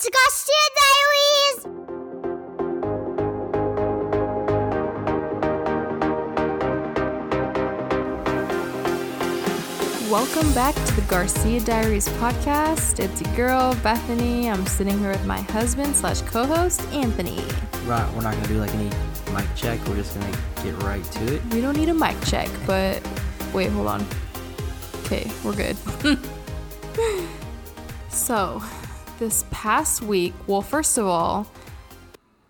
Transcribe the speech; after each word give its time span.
It's 0.00 0.08
Garcia 0.10 0.66
Diaries! 0.78 1.66
Welcome 10.08 10.54
back 10.54 10.76
to 10.76 10.94
the 10.94 11.02
Garcia 11.08 11.58
Diaries 11.62 12.08
podcast. 12.10 13.00
It's 13.00 13.20
your 13.22 13.34
girl 13.34 13.74
Bethanie. 13.74 14.44
I'm 14.44 14.64
sitting 14.66 14.96
here 15.00 15.10
with 15.10 15.26
my 15.26 15.40
husband 15.40 15.96
slash 15.96 16.22
co-host 16.22 16.80
Anthony. 16.92 17.42
Right, 17.84 18.08
we're 18.14 18.22
not 18.22 18.34
gonna 18.34 18.46
do 18.46 18.58
like 18.60 18.72
any 18.76 18.92
mic 19.34 19.52
check. 19.56 19.84
We're 19.88 19.96
just 19.96 20.14
gonna 20.14 20.30
get 20.62 20.80
right 20.84 21.02
to 21.02 21.34
it. 21.34 21.42
We 21.52 21.60
don't 21.60 21.76
need 21.76 21.88
a 21.88 21.94
mic 21.94 22.14
check, 22.24 22.48
but 22.68 23.02
wait, 23.52 23.70
hold 23.70 23.88
on. 23.88 24.06
Okay, 25.06 25.28
we're 25.42 25.56
good. 25.56 25.76
so, 28.10 28.62
this 29.18 29.44
past 29.50 30.02
week, 30.02 30.32
well, 30.46 30.62
first 30.62 30.96
of 30.98 31.06
all, 31.06 31.46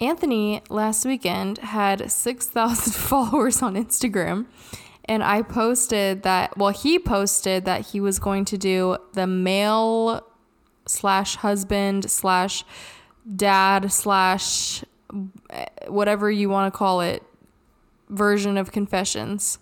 Anthony 0.00 0.62
last 0.68 1.04
weekend 1.04 1.58
had 1.58 2.10
6,000 2.10 2.92
followers 2.94 3.62
on 3.62 3.74
Instagram. 3.74 4.46
And 5.06 5.24
I 5.24 5.42
posted 5.42 6.22
that, 6.22 6.56
well, 6.58 6.70
he 6.70 6.98
posted 6.98 7.64
that 7.64 7.86
he 7.86 8.00
was 8.00 8.18
going 8.18 8.44
to 8.46 8.58
do 8.58 8.98
the 9.14 9.26
male 9.26 10.26
slash 10.86 11.36
husband 11.36 12.10
slash 12.10 12.64
dad 13.36 13.90
slash 13.90 14.84
eh, 15.50 15.64
whatever 15.86 16.30
you 16.30 16.50
want 16.50 16.72
to 16.72 16.76
call 16.76 17.00
it 17.00 17.22
version 18.10 18.58
of 18.58 18.70
confessions. 18.70 19.58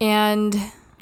And 0.00 0.56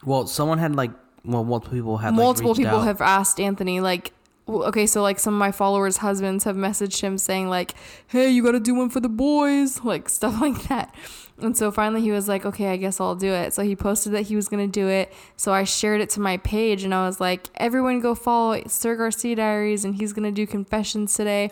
Well, 0.05 0.27
someone 0.27 0.59
had 0.59 0.75
like, 0.75 0.91
well, 1.25 1.45
multiple 1.45 1.77
people 1.77 1.97
had 1.98 2.11
like, 2.11 2.17
multiple 2.17 2.55
people 2.55 2.78
out. 2.78 2.84
have 2.84 3.01
asked 3.01 3.41
Anthony 3.41 3.80
like 3.80 4.12
okay 4.48 4.86
so 4.86 5.02
like 5.02 5.18
some 5.18 5.34
of 5.34 5.38
my 5.38 5.50
followers 5.50 5.96
husbands 5.98 6.45
have 6.45 6.55
messaged 6.56 7.00
him 7.00 7.18
saying 7.18 7.48
like 7.48 7.74
hey 8.09 8.30
you 8.30 8.42
got 8.45 8.52
to 8.52 8.60
do 8.60 8.74
one 8.74 8.88
for 8.88 9.00
the 9.00 9.09
boys 9.09 9.80
like 9.84 10.08
stuff 10.08 10.41
like 10.41 10.62
that. 10.69 10.94
And 11.38 11.55
so 11.55 11.70
finally 11.70 12.00
he 12.00 12.11
was 12.12 12.28
like 12.28 12.47
okay 12.47 12.69
I 12.69 12.77
guess 12.77 13.00
I'll 13.00 13.14
do 13.16 13.33
it. 13.33 13.53
So 13.53 13.62
he 13.62 13.75
posted 13.77 14.12
that 14.12 14.22
he 14.22 14.36
was 14.36 14.48
going 14.48 14.66
to 14.66 14.72
do 14.80 14.88
it. 14.88 15.12
So 15.36 15.53
I 15.53 15.64
shared 15.64 16.00
it 16.00 16.11
to 16.11 16.20
my 16.20 16.36
page 16.38 16.83
and 16.84 16.94
I 16.94 17.06
was 17.06 17.20
like 17.20 17.48
everyone 17.56 18.00
go 18.00 18.14
follow 18.14 18.62
Sir 18.69 18.97
Garcia 18.97 19.36
Diaries 19.36 19.84
and 19.84 19.97
he's 19.97 20.12
going 20.12 20.25
to 20.25 20.30
do 20.33 20.47
confessions 20.47 21.12
today. 21.14 21.50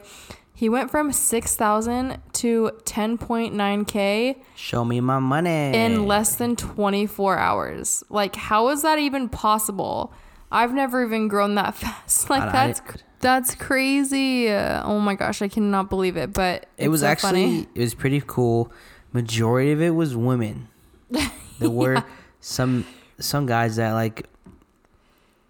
He 0.56 0.69
went 0.69 0.89
from 0.89 1.11
6,000 1.11 2.19
to 2.34 2.70
10.9k 2.84 4.36
Show 4.55 4.84
me 4.84 5.01
my 5.01 5.19
money. 5.19 5.75
in 5.77 6.06
less 6.06 6.36
than 6.36 6.55
24 6.55 7.39
hours. 7.39 8.05
Like, 8.08 8.36
how 8.36 8.69
is 8.69 8.83
that 8.83 9.01
even 9.01 9.29
possible? 9.29 10.12
I've 10.53 10.73
never 10.73 11.05
even 11.05 11.28
grown 11.28 11.55
that 11.56 11.75
fast. 11.83 12.31
Like, 12.31 12.42
I- 12.42 12.53
that's 12.53 12.83
that's 13.20 13.55
crazy. 13.55 14.51
Oh 14.53 14.98
my 15.01 15.14
gosh, 15.14 15.41
I 15.42 15.48
cannot 15.48 15.89
believe 15.89 16.17
it. 16.17 16.33
But 16.33 16.67
It 16.77 16.89
was 16.89 17.01
so 17.01 17.06
actually 17.06 17.45
funny. 17.45 17.69
it 17.75 17.81
was 17.81 17.95
pretty 17.95 18.23
cool. 18.27 18.70
Majority 19.12 19.73
of 19.73 19.81
it 19.81 19.91
was 19.91 20.14
women. 20.17 20.69
There 21.61 21.70
were 21.70 22.05
some 22.41 22.84
some 23.20 23.47
guys 23.47 23.77
that 23.77 23.92
like 23.92 24.27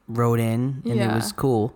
wrote 0.06 0.38
in 0.38 0.82
and 0.84 1.00
it 1.00 1.12
was 1.14 1.32
cool. 1.32 1.74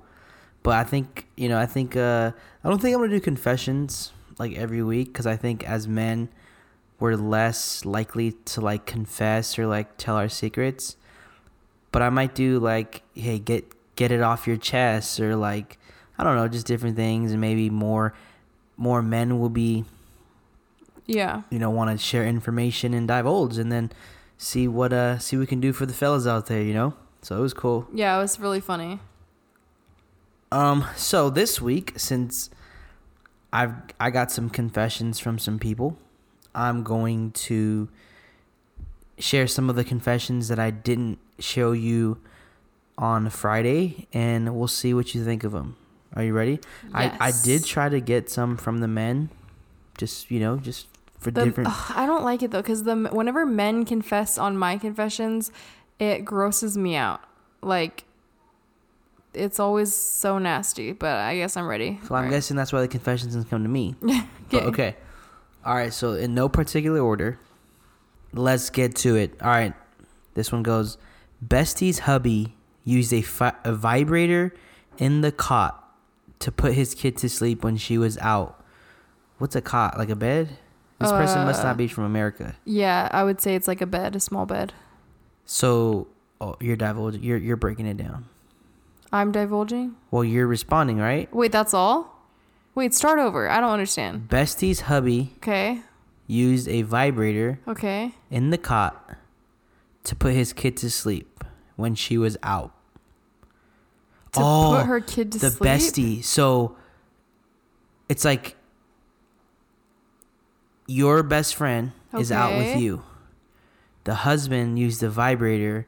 But 0.62 0.76
I 0.76 0.84
think 0.84 1.26
you 1.36 1.48
know 1.48 1.58
I 1.58 1.66
think 1.66 1.96
uh 1.96 2.32
I 2.62 2.68
don't 2.68 2.78
think 2.80 2.94
I'm 2.94 3.00
gonna 3.00 3.10
do 3.12 3.20
confessions 3.20 4.12
like 4.38 4.54
every 4.54 4.82
week 4.82 5.08
because 5.12 5.26
I 5.26 5.36
think 5.36 5.64
as 5.68 5.88
men 5.88 6.28
we're 7.00 7.14
less 7.14 7.84
likely 7.84 8.32
to 8.32 8.60
like 8.60 8.84
confess 8.84 9.58
or 9.58 9.66
like 9.66 9.96
tell 9.96 10.16
our 10.16 10.28
secrets. 10.28 10.96
But 11.92 12.02
I 12.02 12.10
might 12.10 12.34
do 12.34 12.58
like 12.58 13.02
hey 13.14 13.38
get 13.38 13.64
get 13.96 14.12
it 14.12 14.20
off 14.20 14.46
your 14.46 14.56
chest 14.56 15.18
or 15.20 15.34
like 15.36 15.78
I 16.18 16.24
don't 16.24 16.36
know 16.36 16.48
just 16.48 16.66
different 16.66 16.96
things 16.96 17.32
and 17.32 17.40
maybe 17.40 17.70
more 17.70 18.14
more 18.76 19.02
men 19.02 19.40
will 19.40 19.48
be 19.48 19.84
Yeah. 21.06 21.42
you 21.50 21.58
know 21.58 21.70
want 21.70 21.90
to 21.90 21.98
share 22.04 22.24
information 22.26 22.94
and 22.94 23.08
divulge 23.08 23.56
and 23.58 23.72
then 23.72 23.90
see 24.36 24.68
what 24.68 24.92
uh 24.92 25.18
see 25.18 25.36
what 25.36 25.40
we 25.40 25.46
can 25.46 25.60
do 25.60 25.72
for 25.72 25.86
the 25.86 25.92
fellas 25.94 26.26
out 26.26 26.46
there 26.46 26.62
you 26.62 26.74
know 26.74 26.94
so 27.22 27.36
it 27.36 27.40
was 27.40 27.52
cool 27.54 27.88
Yeah, 27.92 28.16
it 28.16 28.20
was 28.20 28.38
really 28.38 28.60
funny. 28.60 29.00
um 30.52 30.84
so 30.96 31.28
this 31.30 31.60
week 31.60 31.92
since 31.96 32.50
i've 33.52 33.72
i 33.98 34.10
got 34.10 34.30
some 34.30 34.48
confessions 34.48 35.18
from 35.18 35.38
some 35.38 35.58
people 35.58 35.96
i'm 36.54 36.82
going 36.82 37.32
to 37.32 37.88
share 39.18 39.46
some 39.46 39.68
of 39.68 39.76
the 39.76 39.84
confessions 39.84 40.48
that 40.48 40.58
i 40.58 40.70
didn't 40.70 41.18
show 41.38 41.72
you 41.72 42.18
on 42.96 43.30
friday 43.30 44.06
and 44.12 44.54
we'll 44.56 44.66
see 44.68 44.92
what 44.94 45.14
you 45.14 45.24
think 45.24 45.44
of 45.44 45.52
them 45.52 45.76
are 46.14 46.22
you 46.24 46.32
ready 46.32 46.58
i 46.92 47.16
i 47.20 47.32
did 47.44 47.64
try 47.64 47.88
to 47.88 48.00
get 48.00 48.28
some 48.28 48.56
from 48.56 48.78
the 48.80 48.88
men 48.88 49.30
just 49.96 50.30
you 50.30 50.40
know 50.40 50.56
just 50.56 50.86
for 51.18 51.30
The, 51.32 51.44
different 51.44 51.70
ugh, 51.70 51.92
I 51.96 52.06
don't 52.06 52.22
like 52.24 52.42
it 52.44 52.52
though, 52.52 52.62
because 52.62 52.84
the 52.84 52.94
whenever 53.10 53.44
men 53.44 53.84
confess 53.84 54.38
on 54.38 54.56
my 54.56 54.78
confessions, 54.78 55.50
it 55.98 56.24
grosses 56.24 56.78
me 56.78 56.94
out. 56.94 57.20
Like, 57.60 58.04
it's 59.34 59.58
always 59.58 59.92
so 59.92 60.38
nasty. 60.38 60.92
But 60.92 61.16
I 61.16 61.34
guess 61.36 61.56
I'm 61.56 61.66
ready. 61.66 61.98
So 62.06 62.14
I'm 62.14 62.18
Alright. 62.18 62.30
guessing 62.30 62.56
that's 62.56 62.72
why 62.72 62.82
the 62.82 62.86
confessions 62.86 63.34
didn't 63.34 63.50
come 63.50 63.64
to 63.64 63.68
me. 63.68 63.96
But 64.50 64.62
Okay. 64.62 64.66
okay. 64.68 64.96
All 65.64 65.74
right. 65.74 65.92
So 65.92 66.12
in 66.12 66.34
no 66.34 66.48
particular 66.48 67.00
order, 67.00 67.40
let's 68.32 68.70
get 68.70 68.94
to 68.96 69.16
it. 69.16 69.42
All 69.42 69.48
right. 69.48 69.74
This 70.34 70.52
one 70.52 70.62
goes. 70.62 70.98
Bestie's 71.40 72.00
hubby 72.00 72.54
used 72.84 73.12
a, 73.12 73.22
fi- 73.22 73.54
a 73.64 73.72
vibrator 73.72 74.54
in 74.98 75.20
the 75.20 75.30
cot 75.32 75.84
to 76.40 76.50
put 76.52 76.74
his 76.74 76.94
kid 76.94 77.16
to 77.18 77.28
sleep 77.28 77.62
when 77.64 77.76
she 77.76 77.98
was 77.98 78.18
out. 78.18 78.62
What's 79.38 79.54
a 79.56 79.60
cot? 79.60 79.98
Like 79.98 80.08
a 80.10 80.16
bed? 80.16 80.58
This 81.00 81.12
person 81.12 81.44
must 81.44 81.60
Uh, 81.60 81.64
not 81.68 81.76
be 81.76 81.86
from 81.86 82.04
America. 82.04 82.56
Yeah, 82.64 83.08
I 83.12 83.22
would 83.22 83.40
say 83.40 83.54
it's 83.54 83.68
like 83.68 83.80
a 83.80 83.86
bed, 83.86 84.16
a 84.16 84.20
small 84.20 84.46
bed. 84.46 84.72
So 85.44 86.08
oh, 86.40 86.56
you're 86.60 86.76
divulging. 86.76 87.22
You're 87.22 87.38
you're 87.38 87.56
breaking 87.56 87.86
it 87.86 87.96
down. 87.96 88.24
I'm 89.12 89.30
divulging. 89.30 89.94
Well, 90.10 90.24
you're 90.24 90.46
responding, 90.48 90.98
right? 90.98 91.32
Wait, 91.32 91.52
that's 91.52 91.72
all? 91.72 92.20
Wait, 92.74 92.94
start 92.94 93.18
over. 93.20 93.48
I 93.48 93.60
don't 93.60 93.70
understand. 93.70 94.28
Bestie's 94.28 94.80
hubby 94.82 95.32
Okay. 95.38 95.82
used 96.26 96.68
a 96.68 96.82
vibrator 96.82 97.60
Okay. 97.68 98.12
in 98.30 98.50
the 98.50 98.58
cot 98.58 99.08
to 100.08 100.16
put 100.16 100.32
his 100.32 100.52
kid 100.54 100.74
to 100.78 100.90
sleep 100.90 101.44
when 101.76 101.94
she 101.94 102.16
was 102.16 102.38
out. 102.42 102.72
To 104.32 104.40
Oh, 104.42 104.74
put 104.78 104.86
her 104.86 105.00
kid 105.00 105.32
to 105.32 105.38
the 105.38 105.50
sleep. 105.50 105.58
The 105.60 105.66
bestie. 105.68 106.24
So 106.24 106.76
it's 108.08 108.24
like 108.24 108.56
your 110.86 111.22
best 111.22 111.54
friend 111.54 111.92
is 112.18 112.32
out 112.32 112.56
with 112.56 112.68
Okay. 112.68 112.78
you. 112.80 113.02
The 114.04 114.14
husband 114.14 114.78
used 114.78 115.00
the 115.02 115.10
vibrator 115.10 115.86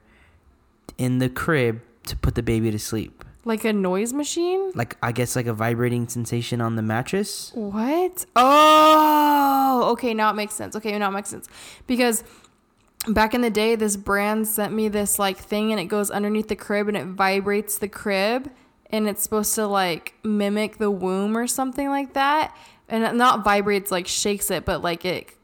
in 0.99 1.19
the 1.19 1.31
crib 1.31 1.81
to 2.05 2.17
put 2.17 2.35
the 2.35 2.43
baby 2.43 2.71
to 2.71 2.79
sleep. 2.79 3.25
Like 3.47 3.65
a 3.65 3.73
noise 3.73 4.13
machine? 4.13 4.71
Like 4.75 4.99
I 5.03 5.13
guess 5.13 5.35
like 5.35 5.47
a 5.47 5.55
vibrating 5.55 6.07
sensation 6.09 6.61
on 6.61 6.77
the 6.77 6.83
mattress. 6.83 7.53
What? 7.55 8.27
Oh, 8.37 9.89
okay. 9.93 10.13
Now 10.13 10.29
it 10.29 10.35
makes 10.37 10.53
sense. 10.53 10.77
Okay, 10.77 10.99
now 10.99 11.09
it 11.09 11.13
makes 11.13 11.31
sense. 11.31 11.49
Because 11.87 12.23
back 13.09 13.35
in 13.35 13.41
the 13.41 13.51
day, 13.51 13.77
this 13.77 13.97
brand 13.97 14.47
sent 14.47 14.73
me 14.73 14.89
this 14.89 15.19
like 15.19 15.39
thing 15.39 15.71
and 15.73 15.81
it 15.81 15.87
goes 15.87 16.11
underneath 16.11 16.49
the 16.49 16.57
crib 16.57 16.89
and 16.89 16.97
it 16.97 17.07
vibrates 17.07 17.79
the 17.79 17.89
crib 17.89 18.51
and 18.91 19.09
it's 19.09 19.23
supposed 19.23 19.55
to 19.55 19.67
like 19.67 20.15
mimic 20.23 20.79
the 20.79 20.91
womb 20.91 21.37
or 21.37 21.47
something 21.47 21.89
like 21.89 22.13
that. 22.15 22.57
And 22.89 23.05
it 23.05 23.15
not 23.15 23.45
vibrates, 23.45 23.91
like 23.91 24.07
shakes 24.07 24.51
it, 24.51 24.65
but 24.65 24.83
like 24.83 25.05
it, 25.05 25.35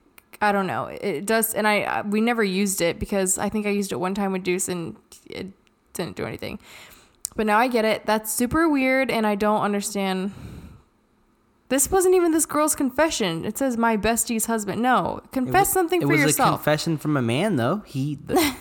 I 0.40 0.52
don't 0.52 0.66
know. 0.66 0.86
It 0.86 1.24
does. 1.26 1.54
And 1.54 1.66
I, 1.66 2.02
we 2.02 2.20
never 2.20 2.42
used 2.42 2.80
it 2.80 2.98
because 2.98 3.38
I 3.38 3.48
think 3.48 3.66
I 3.66 3.70
used 3.70 3.92
it 3.92 4.00
one 4.00 4.14
time 4.14 4.32
with 4.32 4.42
Deuce 4.42 4.68
and 4.68 4.96
it 5.26 5.46
didn't 5.92 6.16
do 6.16 6.26
anything. 6.26 6.58
But 7.36 7.46
now 7.46 7.58
I 7.58 7.68
get 7.68 7.84
it. 7.84 8.04
That's 8.04 8.32
super 8.32 8.68
weird 8.68 9.10
and 9.10 9.26
I 9.26 9.34
don't 9.34 9.62
understand. 9.62 10.32
This 11.68 11.90
wasn't 11.90 12.14
even 12.14 12.30
this 12.30 12.46
girl's 12.46 12.76
confession. 12.76 13.44
It 13.44 13.58
says 13.58 13.76
my 13.76 13.96
bestie's 13.96 14.46
husband. 14.46 14.80
No, 14.82 15.20
confess 15.32 15.68
wa- 15.68 15.72
something 15.74 16.00
it 16.02 16.06
was 16.06 16.38
a 16.38 16.42
confession 16.42 16.96
from 16.96 17.16
a 17.16 17.22
man 17.22 17.56
though. 17.56 17.82
He 17.86 18.14
the- 18.24 18.54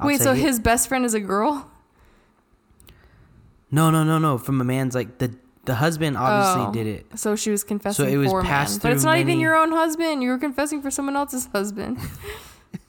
Wait, 0.02 0.20
so 0.20 0.32
it. 0.32 0.38
his 0.38 0.60
best 0.60 0.88
friend 0.88 1.04
is 1.06 1.14
a 1.14 1.20
girl? 1.20 1.70
No, 3.70 3.90
no, 3.90 4.04
no, 4.04 4.18
no. 4.18 4.36
From 4.38 4.60
a 4.60 4.64
man's 4.64 4.94
like 4.94 5.18
the 5.18 5.34
the 5.64 5.74
husband 5.76 6.16
obviously 6.16 6.66
Oh. 6.68 6.72
did 6.72 6.86
it. 6.86 7.18
So 7.18 7.34
she 7.34 7.50
was 7.50 7.64
confessing 7.64 8.08
it 8.08 8.16
was 8.18 8.30
for 8.30 8.40
a 8.40 8.42
man. 8.44 8.50
passed 8.52 8.82
But 8.82 8.92
it's 8.92 9.02
through 9.02 9.12
not 9.12 9.18
even 9.18 9.40
your 9.40 9.56
own 9.56 9.72
husband. 9.72 10.22
You 10.22 10.28
were 10.30 10.38
confessing 10.38 10.80
for 10.82 10.90
someone 10.90 11.16
else's 11.16 11.46
husband. 11.46 11.98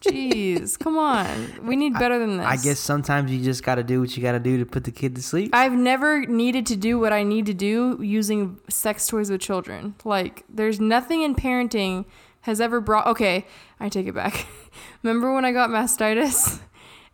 Jeez, 0.02 0.78
come 0.78 0.98
on. 0.98 1.66
We 1.66 1.76
need 1.76 1.94
better 1.94 2.20
than 2.20 2.38
this. 2.38 2.46
I 2.46 2.58
guess 2.58 2.80
sometimes 2.80 3.32
you 3.32 3.44
just 3.44 3.64
got 3.64 3.76
to 3.76 3.84
do 3.84 4.00
what 4.02 4.16
you 4.16 4.24
got 4.24 4.34
to 4.34 4.40
do 4.40 4.58
to 4.58 4.66
put 4.66 4.84
the 4.84 4.92
kid 4.92 5.16
to 5.16 5.22
sleep. 5.22 5.52
I've 5.54 5.74
never 5.74 6.26
needed 6.26 6.66
to 6.68 6.76
do 6.76 7.00
what 7.00 7.14
I 7.14 7.24
need 7.24 7.46
to 7.48 7.54
do 7.54 8.00
using 8.02 8.60
sex 8.70 9.08
toys 9.08 9.30
with 9.30 9.42
children. 9.42 9.96
Like, 10.04 10.44
there's 10.50 10.80
nothing 10.80 11.22
in 11.24 11.36
parenting 11.36 12.06
has 12.42 12.62
ever 12.62 12.80
brought. 12.80 13.08
Okay, 13.08 13.46
I 13.80 13.90
take 13.90 14.08
it 14.08 14.14
back. 14.14 14.46
Remember 15.04 15.34
when 15.34 15.46
I 15.46 15.52
got 15.52 15.70
mastitis 15.70 16.62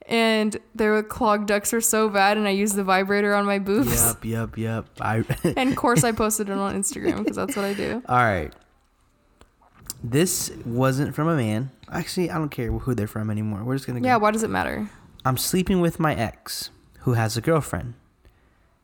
and 0.08 0.58
their 0.76 1.02
clogged 1.04 1.48
ducts 1.48 1.72
were 1.72 1.82
so 1.82 2.10
bad, 2.10 2.38
and 2.38 2.48
I 2.48 2.52
used 2.52 2.76
the 2.76 2.84
vibrator 2.84 3.34
on 3.34 3.46
my 3.46 3.60
boobs. 3.60 3.94
Yup, 3.94 4.26
yup, 4.26 4.58
yup. 4.58 4.88
I. 5.00 5.24
And 5.44 5.70
of 5.72 5.76
course, 5.76 6.04
I 6.04 6.12
posted 6.12 6.50
it 6.50 6.58
on 6.58 6.76
Instagram 6.76 7.20
because 7.20 7.38
that's 7.38 7.56
what 7.56 7.66
I 7.66 7.74
do. 7.74 8.02
All 8.08 8.18
right. 8.18 8.54
This 10.04 10.52
wasn't 10.66 11.16
from 11.16 11.28
a 11.28 11.36
man. 11.36 11.72
Actually, 11.92 12.30
I 12.30 12.38
don't 12.38 12.50
care 12.50 12.72
who 12.72 12.94
they're 12.94 13.08
from 13.08 13.30
anymore. 13.30 13.64
We're 13.64 13.76
just 13.76 13.88
gonna 13.88 14.02
go. 14.02 14.06
Yeah, 14.06 14.18
why 14.18 14.32
does 14.32 14.44
it 14.44 14.50
matter? 14.50 14.90
I'm 15.24 15.38
sleeping 15.38 15.80
with 15.80 16.00
my 16.00 16.14
ex, 16.14 16.70
who 17.00 17.14
has 17.14 17.38
a 17.38 17.42
girlfriend. 17.42 17.94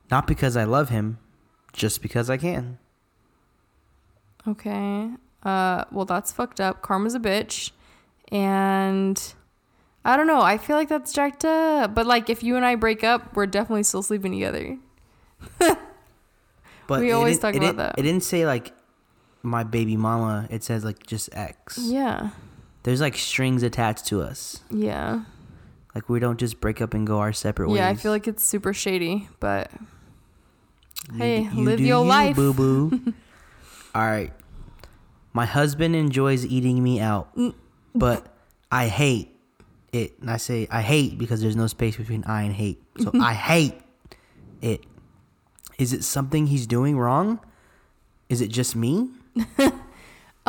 Not 0.10 0.28
because 0.28 0.56
I 0.56 0.64
love 0.64 0.90
him, 0.90 1.18
just 1.74 2.02
because 2.02 2.30
I 2.30 2.38
can. 2.38 2.78
Okay. 4.48 5.10
Uh, 5.44 5.84
well, 5.92 6.06
that's 6.06 6.32
fucked 6.32 6.62
up. 6.62 6.82
Karma's 6.82 7.16
a 7.16 7.20
bitch, 7.20 7.72
and 8.32 9.22
I 10.06 10.16
don't 10.16 10.28
know. 10.28 10.42
I 10.42 10.58
feel 10.58 10.78
like 10.78 10.88
that's 10.88 11.12
jacked 11.12 11.44
up. 11.44 11.94
But 11.94 12.06
like, 12.08 12.30
if 12.30 12.44
you 12.44 12.56
and 12.56 12.66
I 12.66 12.76
break 12.76 13.04
up, 13.04 13.36
we're 13.36 13.46
definitely 13.46 13.84
still 13.84 14.04
sleeping 14.04 14.32
together. 14.32 14.78
But 16.90 17.02
We 17.02 17.12
always 17.12 17.38
talk 17.38 17.54
about 17.54 17.78
that. 17.78 18.00
It 18.00 18.02
didn't 18.02 18.24
say 18.24 18.48
like 18.48 18.74
my 19.44 19.64
baby 19.64 19.98
mama. 19.98 20.48
It 20.50 20.64
says 20.64 20.84
like 20.84 21.06
just 21.06 21.30
X. 21.34 21.78
Yeah. 21.82 22.30
There's 22.84 23.02
like 23.02 23.18
strings 23.18 23.64
attached 23.64 24.06
to 24.08 24.22
us. 24.22 24.62
Yeah. 24.72 25.24
Like 25.96 26.08
we 26.10 26.20
don't 26.20 26.40
just 26.40 26.62
break 26.62 26.82
up 26.82 26.94
and 26.94 27.06
go 27.06 27.20
our 27.20 27.34
separate 27.34 27.70
ways. 27.70 27.78
Yeah. 27.80 27.90
I 27.90 27.96
feel 27.96 28.12
like 28.12 28.28
it's 28.28 28.44
super 28.44 28.74
shady, 28.74 29.28
but 29.40 29.72
You 31.12 31.18
hey, 31.18 31.42
you 31.44 31.64
live 31.64 31.80
your 31.80 32.04
you, 32.04 32.10
life. 32.10 32.36
boo 32.36 32.54
boo. 32.54 33.14
All 33.96 34.06
right. 34.06 34.32
My 35.34 35.46
husband 35.46 35.96
enjoys 35.96 36.46
eating 36.46 36.82
me 36.84 37.00
out, 37.00 37.36
but 37.96 38.26
I 38.72 38.88
hate 38.88 39.36
it. 39.94 40.20
And 40.20 40.30
I 40.30 40.38
say 40.38 40.68
I 40.72 40.82
hate 40.82 41.18
because 41.18 41.42
there's 41.42 41.56
no 41.56 41.68
space 41.68 41.98
between 41.98 42.24
I 42.26 42.44
and 42.44 42.54
hate. 42.54 42.82
So 43.00 43.12
I 43.22 43.34
hate 43.34 43.76
it. 44.62 44.84
Is 45.78 45.94
it 45.94 46.04
something 46.04 46.48
he's 46.48 46.68
doing 46.68 46.98
wrong? 46.98 47.40
Is 48.28 48.42
it 48.42 48.50
just 48.50 48.76
me? 48.76 49.10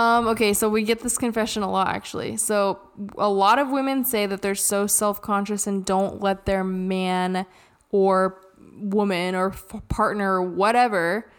Um, 0.00 0.28
okay, 0.28 0.54
so 0.54 0.70
we 0.70 0.82
get 0.82 1.00
this 1.00 1.18
confession 1.18 1.62
a 1.62 1.70
lot 1.70 1.88
actually. 1.88 2.38
So 2.38 2.78
a 3.18 3.28
lot 3.28 3.58
of 3.58 3.68
women 3.68 4.04
say 4.06 4.24
that 4.24 4.40
they're 4.40 4.54
so 4.54 4.86
self-conscious 4.86 5.66
and 5.66 5.84
don't 5.84 6.22
let 6.22 6.46
their 6.46 6.64
man 6.64 7.44
or 7.90 8.40
woman 8.78 9.34
or 9.34 9.50
f- 9.50 9.74
partner 9.88 10.36
or 10.36 10.42
whatever 10.42 11.30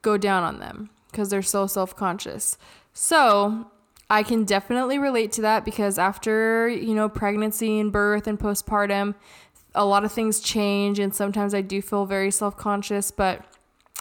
go 0.00 0.16
down 0.16 0.42
on 0.42 0.58
them 0.58 0.90
because 1.12 1.28
they're 1.28 1.42
so 1.42 1.68
self-conscious. 1.68 2.58
So 2.92 3.70
I 4.10 4.24
can 4.24 4.44
definitely 4.44 4.98
relate 4.98 5.30
to 5.32 5.42
that 5.42 5.64
because 5.64 5.96
after, 5.96 6.68
you 6.68 6.94
know, 6.94 7.08
pregnancy 7.08 7.78
and 7.78 7.92
birth 7.92 8.26
and 8.26 8.36
postpartum, 8.36 9.14
a 9.76 9.84
lot 9.84 10.04
of 10.04 10.10
things 10.10 10.40
change 10.40 10.98
and 10.98 11.14
sometimes 11.14 11.54
I 11.54 11.60
do 11.60 11.80
feel 11.80 12.06
very 12.06 12.32
self-conscious, 12.32 13.12
but 13.12 13.44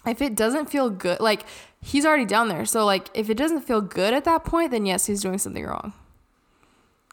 if 0.05 0.21
it 0.21 0.35
doesn't 0.35 0.69
feel 0.69 0.89
good, 0.89 1.19
like 1.19 1.45
he's 1.81 2.05
already 2.05 2.25
down 2.25 2.47
there. 2.47 2.65
So 2.65 2.85
like 2.85 3.09
if 3.13 3.29
it 3.29 3.35
doesn't 3.35 3.61
feel 3.61 3.81
good 3.81 4.13
at 4.13 4.23
that 4.25 4.43
point, 4.43 4.71
then 4.71 4.85
yes, 4.85 5.05
he's 5.05 5.21
doing 5.21 5.37
something 5.37 5.65
wrong. 5.65 5.93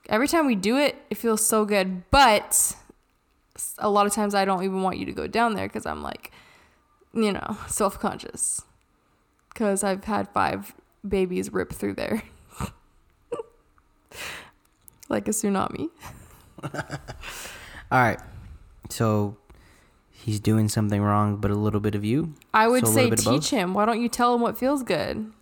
Every 0.08 0.28
time 0.28 0.46
we 0.46 0.54
do 0.54 0.78
it, 0.78 0.96
it 1.10 1.16
feels 1.16 1.44
so 1.44 1.64
good, 1.64 2.08
but 2.10 2.74
a 3.78 3.90
lot 3.90 4.06
of 4.06 4.12
times 4.12 4.34
I 4.34 4.44
don't 4.44 4.62
even 4.62 4.82
want 4.82 4.98
you 4.98 5.04
to 5.06 5.12
go 5.12 5.26
down 5.26 5.54
there 5.54 5.68
cuz 5.68 5.84
I'm 5.84 6.02
like, 6.02 6.32
you 7.12 7.32
know, 7.32 7.58
self-conscious. 7.66 8.62
Cuz 9.54 9.84
I've 9.84 10.04
had 10.04 10.28
5 10.28 10.74
babies 11.06 11.52
rip 11.52 11.72
through 11.72 11.94
there. 11.94 12.22
like 15.08 15.28
a 15.28 15.32
tsunami. 15.32 15.90
All 17.90 18.00
right. 18.00 18.20
So 18.88 19.36
he's 20.28 20.40
doing 20.40 20.68
something 20.68 21.00
wrong, 21.02 21.36
but 21.36 21.50
a 21.50 21.54
little 21.54 21.80
bit 21.80 21.94
of 21.94 22.04
you. 22.04 22.34
I 22.52 22.68
would 22.68 22.86
So 22.86 22.92
say 22.92 23.02
little 23.04 23.10
bit 23.10 23.18
of 23.20 23.24
both? 23.24 23.34
teach 23.42 23.50
him. 23.50 23.74
Why 23.74 23.84
don't 23.86 24.00
you 24.00 24.08
tell 24.08 24.34
him 24.34 24.40
what 24.40 24.56
feels 24.58 24.82
good? 24.82 25.32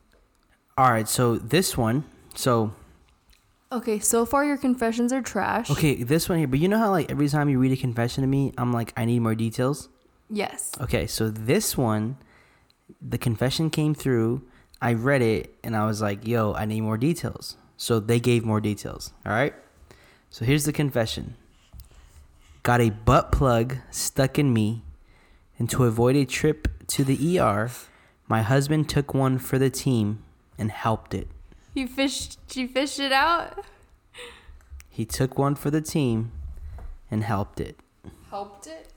All 0.78 0.90
right. 0.90 1.08
So 1.08 1.36
this 1.36 1.76
one. 1.76 2.04
So 2.34 2.72
Okay, 3.72 3.98
so 3.98 4.24
far 4.24 4.44
your 4.44 4.56
confessions 4.56 5.12
are 5.12 5.20
trash. 5.22 5.68
okay, 5.70 6.02
this 6.02 6.28
one 6.28 6.38
here. 6.38 6.46
But 6.46 6.60
you 6.60 6.68
know 6.68 6.78
how 6.78 6.90
like 6.90 7.10
every 7.10 7.28
time 7.28 7.48
you 7.48 7.58
read 7.58 7.72
a 7.72 7.76
confession 7.76 8.22
to 8.22 8.28
me, 8.28 8.52
I'm 8.56 8.72
like, 8.72 8.92
I 8.96 9.04
need 9.04 9.20
more 9.20 9.34
details. 9.34 9.88
Yes. 10.30 10.70
Okay. 10.80 11.06
So 11.06 11.28
this 11.30 11.76
one, 11.76 12.16
the 13.02 13.18
confession 13.18 13.70
came 13.70 13.94
through. 13.94 14.42
I 14.80 14.92
read 14.92 15.22
it 15.22 15.54
and 15.64 15.74
I 15.76 15.84
was 15.86 16.00
like, 16.00 16.26
Yo, 16.26 16.52
I 16.54 16.64
need 16.64 16.82
more 16.82 16.96
details. 16.98 17.56
So 17.76 17.98
they 18.00 18.20
gave 18.20 18.44
more 18.44 18.60
details. 18.60 19.12
All 19.26 19.32
right. 19.32 19.54
So 20.30 20.44
here's 20.44 20.64
the 20.64 20.72
confession. 20.72 21.34
Got 22.66 22.80
a 22.80 22.90
butt 22.90 23.30
plug 23.30 23.76
stuck 23.92 24.40
in 24.40 24.52
me, 24.52 24.82
and 25.56 25.70
to 25.70 25.84
avoid 25.84 26.16
a 26.16 26.24
trip 26.24 26.66
to 26.88 27.04
the 27.04 27.38
ER, 27.38 27.70
my 28.26 28.42
husband 28.42 28.88
took 28.88 29.14
one 29.14 29.38
for 29.38 29.56
the 29.56 29.70
team 29.70 30.24
and 30.58 30.72
helped 30.72 31.14
it. 31.14 31.28
You 31.74 31.86
fished 31.86 32.56
you 32.56 32.66
fished 32.66 32.98
it 32.98 33.12
out? 33.12 33.64
He 34.90 35.04
took 35.04 35.38
one 35.38 35.54
for 35.54 35.70
the 35.70 35.80
team 35.80 36.32
and 37.08 37.22
helped 37.22 37.60
it. 37.60 37.78
Helped 38.30 38.66
it? 38.66 38.92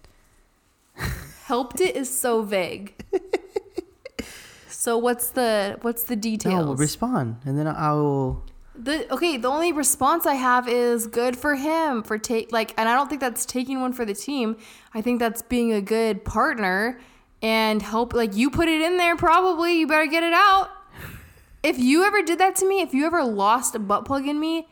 Helped 1.44 1.80
it 1.80 1.96
is 1.96 2.10
so 2.10 2.42
vague. 2.42 2.96
so 4.68 4.98
what's 4.98 5.30
the 5.30 5.78
what's 5.84 6.06
the 6.06 6.16
details? 6.16 6.66
No, 6.66 6.74
respond, 6.74 7.36
and 7.46 7.56
then 7.56 7.68
I 7.68 7.92
will. 7.94 8.44
The 8.82 9.12
okay, 9.14 9.38
the 9.38 9.48
only 9.48 9.72
response 9.72 10.26
I 10.26 10.36
have 10.36 10.68
is 10.68 11.08
good 11.08 11.36
for 11.36 11.56
him 11.56 12.04
for 12.04 12.18
take 12.18 12.52
like 12.52 12.74
and 12.78 12.88
I 12.88 12.96
don't 12.96 13.10
think 13.10 13.22
that's 13.22 13.46
taking 13.46 13.82
one 13.82 13.94
for 13.94 14.06
the 14.06 14.14
team. 14.14 14.58
I 14.94 15.02
think 15.02 15.20
that's 15.20 15.42
being 15.42 15.74
a 15.74 15.82
good 15.82 16.24
partner 16.26 17.00
and 17.42 17.82
help 17.82 18.14
like 18.14 18.36
you 18.36 18.50
put 18.50 18.68
it 18.68 18.82
in 18.82 18.98
there 18.98 19.16
probably, 19.16 19.80
you 19.80 19.88
better 19.88 20.08
get 20.08 20.24
it 20.24 20.34
out. 20.34 20.70
If 21.62 21.78
you 21.78 22.06
ever 22.06 22.22
did 22.22 22.40
that 22.40 22.56
to 22.58 22.68
me, 22.68 22.82
if 22.82 22.94
you 22.94 23.06
ever 23.06 23.24
lost 23.24 23.76
a 23.76 23.80
butt 23.80 24.06
plug 24.06 24.28
in 24.28 24.40
me, 24.40 24.68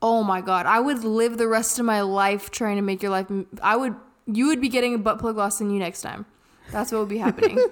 oh 0.00 0.22
my 0.22 0.40
god, 0.40 0.66
I 0.66 0.80
would 0.80 1.04
live 1.04 1.38
the 1.38 1.48
rest 1.48 1.78
of 1.78 1.84
my 1.84 2.02
life 2.02 2.50
trying 2.50 2.76
to 2.76 2.82
make 2.82 3.02
your 3.02 3.10
life 3.10 3.26
I 3.62 3.76
would 3.76 3.96
you 4.26 4.46
would 4.46 4.60
be 4.60 4.68
getting 4.68 4.94
a 4.94 4.98
butt 4.98 5.18
plug 5.18 5.36
lost 5.36 5.60
in 5.60 5.70
you 5.70 5.78
next 5.78 6.02
time. 6.02 6.26
That's 6.70 6.92
what 6.92 6.98
would 6.98 7.08
be 7.08 7.18
happening. 7.18 7.58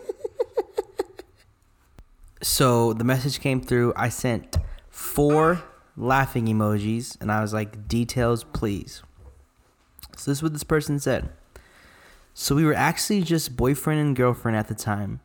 So 2.42 2.92
the 2.92 3.04
message 3.04 3.40
came 3.40 3.60
through. 3.60 3.92
I 3.96 4.08
sent 4.08 4.56
four 4.90 5.62
laughing 5.98 6.46
emojis, 6.46 7.20
and 7.20 7.30
I 7.30 7.40
was 7.40 7.52
like, 7.52 7.88
"Details, 7.88 8.44
please." 8.44 9.02
So 10.16 10.30
this 10.30 10.38
is 10.38 10.42
what 10.42 10.52
this 10.52 10.64
person 10.64 10.98
said. 10.98 11.30
So 12.34 12.54
we 12.54 12.64
were 12.64 12.74
actually 12.74 13.22
just 13.22 13.56
boyfriend 13.56 14.00
and 14.00 14.16
girlfriend 14.16 14.56
at 14.56 14.68
the 14.68 14.74
time. 14.74 15.20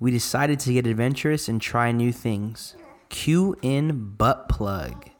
We 0.00 0.10
decided 0.10 0.60
to 0.60 0.72
get 0.72 0.86
adventurous 0.86 1.48
and 1.48 1.60
try 1.60 1.92
new 1.92 2.12
things. 2.12 2.76
Q 3.08 3.56
in 3.62 4.14
butt 4.16 4.48
plug. 4.48 5.10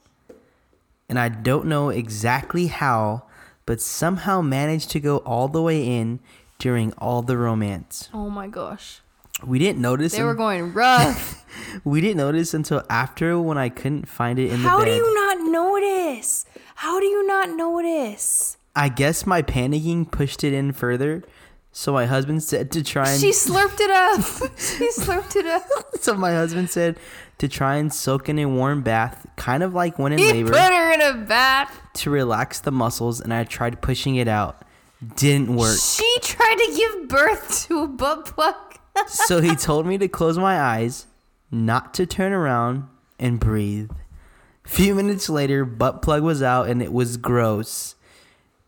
And 1.09 1.19
I 1.19 1.29
don't 1.29 1.67
know 1.67 1.91
exactly 1.91 2.69
how, 2.69 3.25
but 3.67 3.81
somehow 3.81 4.41
managed 4.41 4.91
to 4.91 5.01
go 5.01 5.19
all 5.19 5.49
the 5.49 5.63
way 5.63 5.85
in 5.87 6.21
during 6.59 6.93
all 6.95 7.23
the 7.23 7.37
romance. 7.37 8.09
oh 8.15 8.31
my 8.31 8.49
gosh. 8.49 9.01
We 9.43 9.59
didn't 9.59 9.81
notice. 9.83 10.13
They 10.13 10.23
were 10.23 10.35
going 10.35 10.73
rough. 10.73 11.45
we 11.85 12.01
didn't 12.01 12.19
notice 12.19 12.55
until 12.55 12.83
after 12.89 13.39
when 13.41 13.59
I 13.59 13.69
couldn't 13.69 14.09
find 14.09 14.39
it 14.39 14.51
in 14.53 14.63
the 14.63 14.69
How 14.69 14.79
bed. 14.79 14.87
do 14.87 14.91
you 14.93 15.15
not 15.15 15.39
notice? 15.51 16.45
How 16.77 17.01
do 17.01 17.07
you 17.07 17.27
not 17.27 17.51
notice? 17.51 18.57
I 18.77 18.89
guess 18.89 19.27
my 19.27 19.43
panicking 19.43 20.11
pushed 20.11 20.45
it 20.45 20.53
in 20.53 20.73
further. 20.73 21.23
So 21.73 21.93
my 21.93 22.07
husband 22.07 22.43
said 22.43 22.71
to 22.73 22.85
try 22.85 23.11
and 23.11 23.21
She 23.21 23.31
slurped 23.31 23.81
it 23.81 23.91
up. 23.91 24.21
she 24.59 24.89
slurped 24.91 25.35
it 25.37 25.47
up. 25.47 25.65
so 26.01 26.15
my 26.15 26.33
husband 26.33 26.71
said 26.71 26.97
to 27.39 27.49
try 27.49 27.77
and 27.77 27.93
soak 27.93 28.29
in 28.29 28.39
a 28.39 28.47
warm 28.47 28.83
bath, 28.83 29.27
kind 29.37 29.63
of 29.65 29.75
like 29.75 29.99
when 29.99 30.13
in 30.13 30.19
He 30.21 30.33
labor, 30.33 30.51
put 30.51 30.61
her 30.73 30.93
in 30.93 31.01
a 31.01 31.15
bath. 31.27 31.77
to 31.95 32.11
relax 32.11 32.61
the 32.61 32.71
muscles, 32.71 33.21
and 33.21 33.35
I 33.35 33.43
tried 33.43 33.83
pushing 33.83 34.15
it 34.17 34.29
out. 34.29 34.63
Didn't 35.17 35.55
work. 35.57 35.77
She 35.79 36.17
tried 36.23 36.55
to 36.57 36.75
give 36.77 37.09
birth 37.09 37.67
to 37.67 37.83
a 37.83 37.89
butt 37.89 38.27
plug. 38.27 38.55
So 39.07 39.41
he 39.41 39.55
told 39.57 39.87
me 39.87 39.99
to 39.99 40.09
close 40.09 40.39
my 40.39 40.61
eyes, 40.61 41.07
not 41.51 41.95
to 41.95 42.07
turn 42.07 42.33
around, 42.33 42.89
and 43.19 43.39
breathe. 43.41 43.91
Few 44.65 44.95
minutes 44.95 45.29
later, 45.29 45.65
butt 45.65 46.01
plug 46.03 46.23
was 46.23 46.43
out 46.43 46.69
and 46.69 46.83
it 46.83 46.93
was 46.93 47.17
gross. 47.17 47.95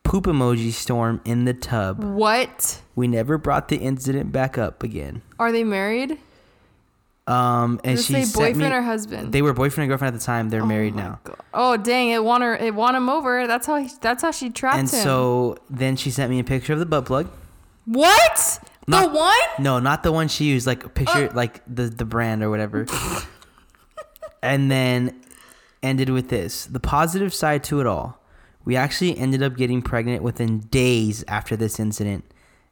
Poop 0.04 0.24
emoji 0.24 0.70
storm 0.72 1.20
in 1.24 1.46
the 1.46 1.54
tub. 1.54 2.04
what? 2.04 2.80
We 2.94 3.08
never 3.08 3.38
brought 3.38 3.68
the 3.68 3.76
incident 3.76 4.30
back 4.30 4.56
up 4.56 4.82
again. 4.82 5.22
Are 5.38 5.50
they 5.50 5.64
married? 5.64 6.18
Um, 7.26 7.80
and 7.82 7.96
Does 7.96 8.04
it 8.04 8.06
she 8.06 8.12
say 8.12 8.22
sent 8.22 8.34
boyfriend 8.34 8.70
me, 8.72 8.76
or 8.78 8.82
husband? 8.82 9.32
They 9.32 9.42
were 9.42 9.52
boyfriend 9.52 9.84
and 9.84 9.90
girlfriend 9.90 10.14
at 10.14 10.20
the 10.20 10.24
time. 10.24 10.48
They're 10.50 10.64
married 10.64 10.94
now. 10.94 11.18
God. 11.24 11.36
Oh 11.52 11.76
dang! 11.76 12.10
It 12.10 12.22
won 12.22 12.40
her. 12.42 12.54
It 12.54 12.72
won 12.72 12.94
him 12.94 13.10
over. 13.10 13.48
That's 13.48 13.66
how. 13.66 13.76
He, 13.76 13.88
that's 14.00 14.22
how 14.22 14.30
she 14.30 14.48
trapped 14.48 14.78
And 14.78 14.88
him. 14.88 14.94
And 14.94 15.02
so 15.02 15.56
then 15.68 15.96
she 15.96 16.12
sent 16.12 16.30
me 16.30 16.38
a 16.38 16.44
picture 16.44 16.72
of 16.72 16.78
the 16.78 16.86
butt 16.86 17.04
plug. 17.06 17.28
what? 17.86 18.60
Not- 18.86 19.10
the 19.10 19.18
one? 19.18 19.38
No, 19.58 19.78
not 19.78 20.02
the 20.02 20.12
one 20.12 20.28
she 20.28 20.44
used. 20.44 20.66
Like 20.66 20.84
a 20.84 20.88
picture, 20.88 21.28
oh. 21.30 21.34
like 21.34 21.62
the 21.66 21.84
the 21.84 22.04
brand 22.04 22.42
or 22.42 22.50
whatever. 22.50 22.86
and 24.42 24.70
then 24.70 25.20
ended 25.82 26.10
with 26.10 26.28
this: 26.28 26.66
the 26.66 26.80
positive 26.80 27.34
side 27.34 27.64
to 27.64 27.80
it 27.80 27.86
all. 27.86 28.20
We 28.64 28.76
actually 28.76 29.16
ended 29.16 29.42
up 29.42 29.56
getting 29.56 29.80
pregnant 29.80 30.22
within 30.22 30.60
days 30.60 31.24
after 31.28 31.56
this 31.56 31.78
incident, 31.78 32.24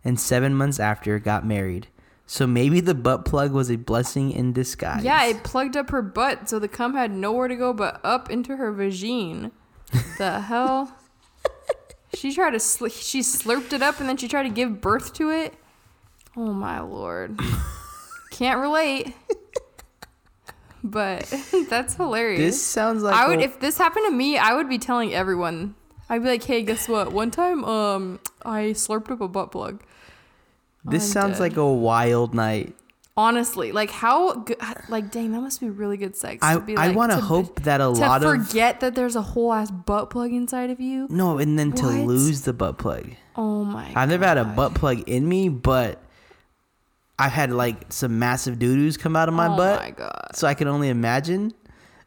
and 0.05 0.19
seven 0.19 0.55
months 0.55 0.81
after, 0.81 1.19
got 1.19 1.47
married. 1.47 1.89
So 2.27 2.47
maybe 2.47 2.81
the 2.81 2.95
butt 2.95 3.25
plug 3.25 3.53
was 3.53 3.71
a 3.71 3.77
blessing 3.77 4.31
in 4.33 4.53
disguise. 4.53 5.05
Yeah, 5.05 5.25
it 5.27 5.45
plugged 5.45 5.77
up 5.77 5.91
her 5.91 6.03
butt, 6.03 6.49
so 6.49 6.59
the 6.59 6.69
cum 6.69 6.95
had 6.95 7.11
nowhere 7.11 7.49
to 7.49 7.57
go 7.57 7.73
but 7.73 8.01
up 8.03 8.31
into 8.31 8.57
her 8.57 8.73
vagine. 8.73 9.51
The 10.19 10.41
hell? 10.49 10.97
she 12.15 12.33
tried 12.33 12.51
to 12.51 12.61
sl- 12.61 12.87
she 12.89 13.21
slurped 13.21 13.73
it 13.73 13.83
up 13.83 14.01
and 14.01 14.09
then 14.09 14.17
she 14.17 14.29
tried 14.29 14.45
to 14.45 14.49
give 14.49 14.81
birth 14.81 15.13
to 15.15 15.31
it. 15.31 15.55
Oh 16.37 16.53
my 16.53 16.81
lord. 16.81 17.39
Can't 18.31 18.61
relate. 18.61 19.15
But 20.83 21.33
that's 21.71 21.95
hilarious. 21.95 22.41
This 22.41 22.63
sounds 22.63 23.03
like 23.03 23.15
I 23.15 23.29
would 23.29 23.39
a- 23.39 23.45
if 23.45 23.61
this 23.61 23.79
happened 23.79 24.07
to 24.07 24.13
me, 24.13 24.37
I 24.37 24.55
would 24.55 24.69
be 24.69 24.79
telling 24.79 25.15
everyone. 25.15 25.75
I'd 26.11 26.23
be 26.23 26.29
like, 26.29 26.43
"Hey, 26.45 26.63
guess 26.63 26.89
what? 26.89 27.13
One 27.13 27.31
time 27.31 27.65
um 27.65 28.21
I 28.45 28.73
slurped 28.75 29.11
up 29.11 29.21
a 29.21 29.29
butt 29.29 29.51
plug." 29.53 29.83
this 30.85 31.05
I'm 31.05 31.23
sounds 31.23 31.35
dead. 31.39 31.41
like 31.45 31.57
a 31.57 31.73
wild 31.73 32.35
night. 32.35 32.75
Honestly, 33.17 33.71
like 33.73 33.91
how 33.91 34.35
good 34.35 34.59
like 34.91 35.11
dang, 35.11 35.33
that 35.33 35.41
must 35.41 35.61
be 35.61 35.71
really 35.71 35.97
good 35.97 36.17
sex. 36.17 36.41
I 36.43 36.59
be 36.59 36.77
I 36.77 36.91
want 36.91 37.13
to 37.13 37.19
hope 37.19 37.63
that 37.63 37.81
a 37.81 37.89
lot 37.89 38.23
of 38.23 38.29
forget 38.31 38.81
that 38.81 38.95
there's 38.95 39.17
a 39.17 39.23
whole 39.23 39.53
ass 39.55 39.71
butt 39.71 40.11
plug 40.11 40.33
inside 40.33 40.69
of 40.69 40.81
you. 40.81 41.07
no, 41.09 41.39
and 41.39 41.57
then 41.59 41.73
to 41.75 41.87
lose 41.87 42.43
the 42.43 42.53
butt 42.53 42.77
plug. 42.77 43.13
Oh 43.37 43.65
my! 43.65 43.91
I've 43.95 44.09
never 44.11 44.27
had 44.27 44.37
a 44.37 44.45
butt 44.45 44.75
plug 44.75 45.09
in 45.09 45.27
me, 45.29 45.49
but 45.49 46.03
I've 47.19 47.33
had 47.33 47.51
like 47.53 47.93
some 47.93 48.19
massive 48.19 48.59
doo 48.59 48.75
doos 48.75 48.97
come 48.97 49.15
out 49.17 49.29
of 49.29 49.35
my 49.35 49.47
oh 49.47 49.57
butt. 49.57 49.81
my 49.81 49.91
god! 49.91 50.29
so 50.35 50.47
I 50.47 50.55
can 50.55 50.67
only 50.69 50.89
imagine. 50.89 51.53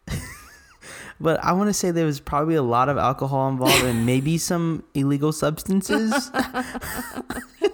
but 1.20 1.44
I 1.44 1.54
want 1.54 1.70
to 1.70 1.74
say 1.74 1.92
there 1.92 2.06
was 2.06 2.20
probably 2.20 2.56
a 2.56 2.62
lot 2.62 2.90
of 2.90 2.98
alcohol 2.98 3.48
involved 3.50 3.84
and 3.84 4.06
maybe 4.12 4.38
some 4.38 4.84
illegal 4.94 5.32
substances. 5.32 6.12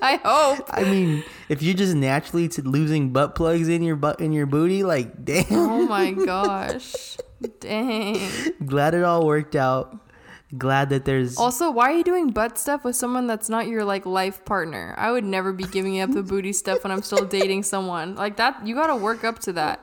I 0.05 0.19
hope. 0.23 0.67
I 0.69 0.83
mean, 0.83 1.23
if 1.49 1.61
you're 1.63 1.75
just 1.75 1.95
naturally 1.95 2.47
to 2.49 2.61
losing 2.61 3.11
butt 3.13 3.35
plugs 3.35 3.67
in 3.69 3.81
your 3.81 3.95
butt 3.95 4.19
in 4.19 4.31
your 4.33 4.45
booty, 4.45 4.83
like 4.83 5.23
damn, 5.23 5.45
Oh 5.51 5.87
my 5.87 6.11
gosh! 6.11 7.17
Dang. 7.59 8.19
glad 8.65 8.93
it 8.93 9.03
all 9.03 9.25
worked 9.25 9.55
out. 9.55 9.97
Glad 10.57 10.89
that 10.89 11.05
there's 11.05 11.37
Also, 11.37 11.71
why 11.71 11.91
are 11.91 11.95
you 11.97 12.03
doing 12.03 12.29
butt 12.29 12.57
stuff 12.57 12.83
with 12.83 12.95
someone 12.95 13.25
that's 13.25 13.49
not 13.49 13.67
your 13.67 13.83
like 13.83 14.05
life 14.05 14.45
partner? 14.45 14.93
I 14.97 15.11
would 15.11 15.23
never 15.23 15.51
be 15.51 15.63
giving 15.63 15.99
up 15.99 16.11
the 16.11 16.21
booty 16.21 16.53
stuff 16.53 16.83
when 16.83 16.91
I'm 16.91 17.01
still 17.01 17.25
dating 17.25 17.63
someone 17.63 18.15
like 18.15 18.37
that. 18.37 18.65
You 18.65 18.75
got 18.75 18.87
to 18.87 18.95
work 18.95 19.23
up 19.23 19.39
to 19.39 19.53
that. 19.53 19.79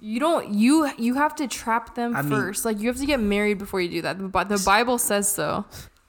You 0.00 0.20
don't. 0.20 0.54
You 0.54 0.90
you 0.96 1.14
have 1.14 1.34
to 1.36 1.48
trap 1.48 1.94
them 1.96 2.16
I 2.16 2.22
mean- 2.22 2.30
first. 2.30 2.64
like 2.64 2.80
you 2.80 2.88
have 2.88 2.96
to 2.98 3.06
get 3.06 3.20
married 3.20 3.58
before 3.58 3.80
you 3.80 3.88
do 3.90 4.02
that. 4.02 4.18
The, 4.18 4.44
the 4.44 4.62
Bible 4.64 4.96
says 4.98 5.30
so. 5.30 5.66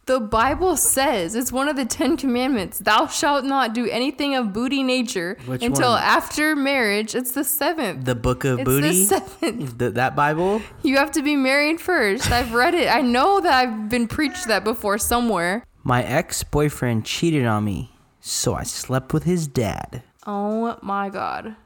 The 0.08 0.22
Bible 0.22 0.78
says 0.78 1.36
it's 1.36 1.52
one 1.52 1.68
of 1.68 1.76
the 1.76 1.84
Ten 1.84 2.16
Commandments. 2.16 2.80
Thou 2.80 3.08
shalt 3.08 3.44
not 3.44 3.74
do 3.74 3.90
anything 3.90 4.36
of 4.36 4.54
booty 4.54 4.82
nature 4.82 5.38
Which 5.46 5.62
until 5.62 5.92
one? 5.92 6.02
after 6.02 6.56
marriage. 6.56 7.14
It's 7.14 7.34
the 7.34 7.44
seventh. 7.44 8.06
the 8.06 8.16
book 8.16 8.46
of 8.46 8.60
it's 8.60 8.66
booty. 8.66 8.88
the 8.88 9.06
seventh. 9.06 9.78
Th- 9.80 9.94
that 9.96 10.16
Bible. 10.16 10.62
You 10.82 10.96
have 10.96 11.12
to 11.12 11.22
be 11.22 11.36
married 11.36 11.82
first. 11.82 12.32
I've 12.32 12.54
read 12.54 12.74
it. 12.74 12.88
I 12.88 13.02
know 13.02 13.42
that 13.42 13.54
I've 13.54 13.90
been 13.90 14.08
preached 14.08 14.48
that 14.48 14.64
before 14.64 14.98
somewhere. 14.98 15.66
My 15.84 16.04
ex 16.04 16.42
boyfriend 16.42 17.06
cheated 17.06 17.46
on 17.46 17.66
me, 17.66 17.92
so 18.22 18.56
I 18.56 18.64
slept 18.64 19.12
with 19.14 19.24
his 19.24 19.46
dad. 19.46 20.04
Oh 20.26 20.78
my 20.82 21.10
god. 21.10 21.58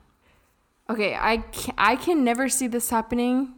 Okay, 0.89 1.15
I 1.15 1.37
can, 1.37 1.75
I 1.77 1.95
can 1.95 2.23
never 2.23 2.49
see 2.49 2.65
this 2.67 2.89
happening 2.89 3.53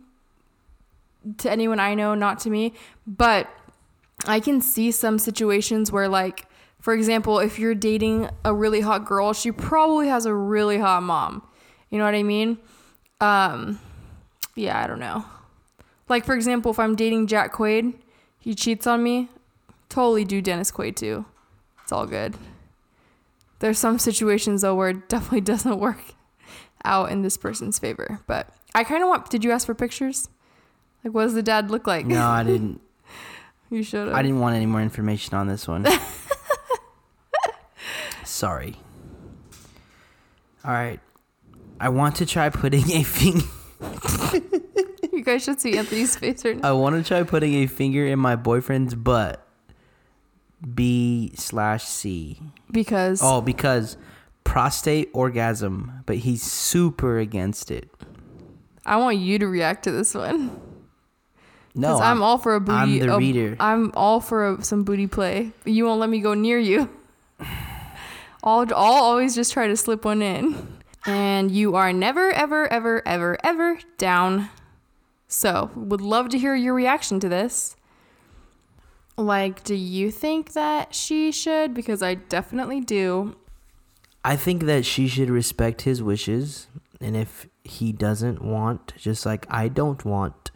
to 1.37 1.49
anyone 1.49 1.79
I 1.79 1.95
know, 1.95 2.15
not 2.15 2.39
to 2.39 2.49
me, 2.49 2.73
but 3.07 3.47
I 4.25 4.39
can 4.39 4.61
see 4.61 4.91
some 4.91 5.19
situations 5.19 5.91
where 5.91 6.07
like 6.07 6.47
for 6.79 6.93
example, 6.93 7.39
if 7.39 7.59
you're 7.59 7.75
dating 7.75 8.29
a 8.43 8.53
really 8.53 8.81
hot 8.81 9.05
girl, 9.05 9.31
she 9.31 9.53
probably 9.53 10.09
has 10.09 10.25
a 10.25 10.33
really 10.33 10.79
hot 10.79 11.01
mom. 11.01 11.41
You 11.89 11.97
know 11.97 12.05
what 12.05 12.15
I 12.15 12.23
mean? 12.23 12.57
Um 13.21 13.79
yeah, 14.55 14.81
I 14.83 14.87
don't 14.87 14.99
know. 14.99 15.25
Like 16.09 16.25
for 16.25 16.35
example, 16.35 16.71
if 16.71 16.79
I'm 16.79 16.95
dating 16.95 17.27
Jack 17.27 17.53
Quaid, 17.53 17.93
he 18.39 18.53
cheats 18.53 18.85
on 18.85 19.01
me, 19.03 19.29
totally 19.89 20.25
do 20.25 20.41
Dennis 20.41 20.71
Quaid 20.71 20.95
too. 20.95 21.25
It's 21.81 21.91
all 21.91 22.05
good. 22.05 22.35
There's 23.59 23.79
some 23.79 23.97
situations 23.97 24.61
though 24.61 24.75
where 24.75 24.89
it 24.89 25.07
definitely 25.09 25.41
doesn't 25.41 25.79
work 25.79 26.15
out 26.83 27.11
in 27.11 27.21
this 27.21 27.37
person's 27.37 27.79
favor. 27.79 28.19
But 28.27 28.49
I 28.75 28.83
kind 28.83 29.03
of 29.03 29.09
want. 29.09 29.29
Did 29.29 29.43
you 29.43 29.51
ask 29.51 29.65
for 29.65 29.75
pictures? 29.75 30.29
Like, 31.03 31.13
what 31.13 31.23
does 31.23 31.33
the 31.33 31.43
dad 31.43 31.69
look 31.69 31.87
like? 31.87 32.05
No, 32.05 32.27
I 32.27 32.43
didn't. 32.43 32.81
you 33.73 33.83
should 33.83 34.07
have. 34.07 34.15
I 34.15 34.21
didn't 34.21 34.39
want 34.39 34.55
any 34.55 34.65
more 34.65 34.81
information 34.81 35.35
on 35.35 35.47
this 35.47 35.67
one. 35.67 35.85
Sorry. 38.23 38.75
All 40.65 40.71
right. 40.71 40.99
I 41.79 41.89
want 41.89 42.15
to 42.17 42.25
try 42.25 42.49
putting 42.49 42.91
a 42.91 43.03
finger. 43.03 43.45
You 45.13 45.23
guys 45.23 45.43
should 45.45 45.61
see 45.61 45.77
Anthony's 45.77 46.17
face 46.17 46.43
right 46.43 46.59
now. 46.59 46.69
I 46.69 46.71
want 46.73 46.95
to 46.95 47.03
try 47.07 47.23
putting 47.23 47.53
a 47.53 47.67
finger 47.67 48.05
in 48.05 48.19
my 48.19 48.35
boyfriend's 48.35 48.93
butt. 48.93 49.45
B 50.75 51.31
slash 51.35 51.85
C. 51.85 52.41
Because 52.71 53.21
Oh, 53.23 53.39
because 53.39 53.95
prostate 54.43 55.09
orgasm, 55.13 56.03
but 56.07 56.17
he's 56.17 56.41
super 56.43 57.19
against 57.19 57.71
it. 57.71 57.89
I 58.85 58.97
want 58.97 59.17
you 59.17 59.39
to 59.39 59.47
react 59.47 59.83
to 59.83 59.91
this 59.91 60.13
one. 60.13 60.59
No, 61.75 61.87
Because 61.89 62.01
I'm, 62.01 62.21
all 62.21 62.37
for 62.37 62.55
a 62.55 62.59
booty. 62.59 62.77
I'm 62.77 62.99
the 62.99 63.13
a- 63.13 63.17
reader. 63.17 63.57
I'm 63.59 63.91
all 63.95 64.19
for 64.19 64.53
a, 64.53 64.63
some 64.63 64.83
booty 64.83 65.07
play. 65.07 65.51
You 65.65 65.85
won't 65.85 65.99
let 65.99 66.09
me 66.09 66.19
go 66.19 66.33
near 66.33 66.59
you. 66.59 66.89
I'll, 68.43 68.61
I'll 68.61 68.73
always 68.75 69.33
just 69.35 69.53
try 69.53 69.67
to 69.67 69.75
slip 69.75 70.05
one 70.05 70.21
in. 70.21 70.77
And 71.05 71.49
you 71.51 71.75
are 71.75 71.91
never, 71.91 72.31
ever, 72.31 72.67
ever, 72.71 73.05
ever, 73.07 73.37
ever 73.43 73.79
down. 73.97 74.49
So, 75.27 75.71
would 75.75 76.01
love 76.01 76.29
to 76.29 76.37
hear 76.37 76.55
your 76.55 76.73
reaction 76.73 77.19
to 77.21 77.27
this. 77.29 77.75
Like, 79.17 79.63
do 79.63 79.75
you 79.75 80.11
think 80.11 80.53
that 80.53 80.93
she 80.95 81.31
should? 81.31 81.73
Because 81.73 82.01
I 82.03 82.15
definitely 82.15 82.81
do. 82.81 83.35
I 84.23 84.35
think 84.35 84.63
that 84.63 84.85
she 84.85 85.07
should 85.07 85.29
respect 85.29 85.81
his 85.81 86.01
wishes, 86.01 86.67
and 87.01 87.17
if 87.17 87.47
he 87.63 87.91
doesn't 87.91 88.41
want, 88.41 88.93
just 88.97 89.25
like 89.25 89.45
I 89.49 89.67
don't 89.67 90.03
want 90.05 90.51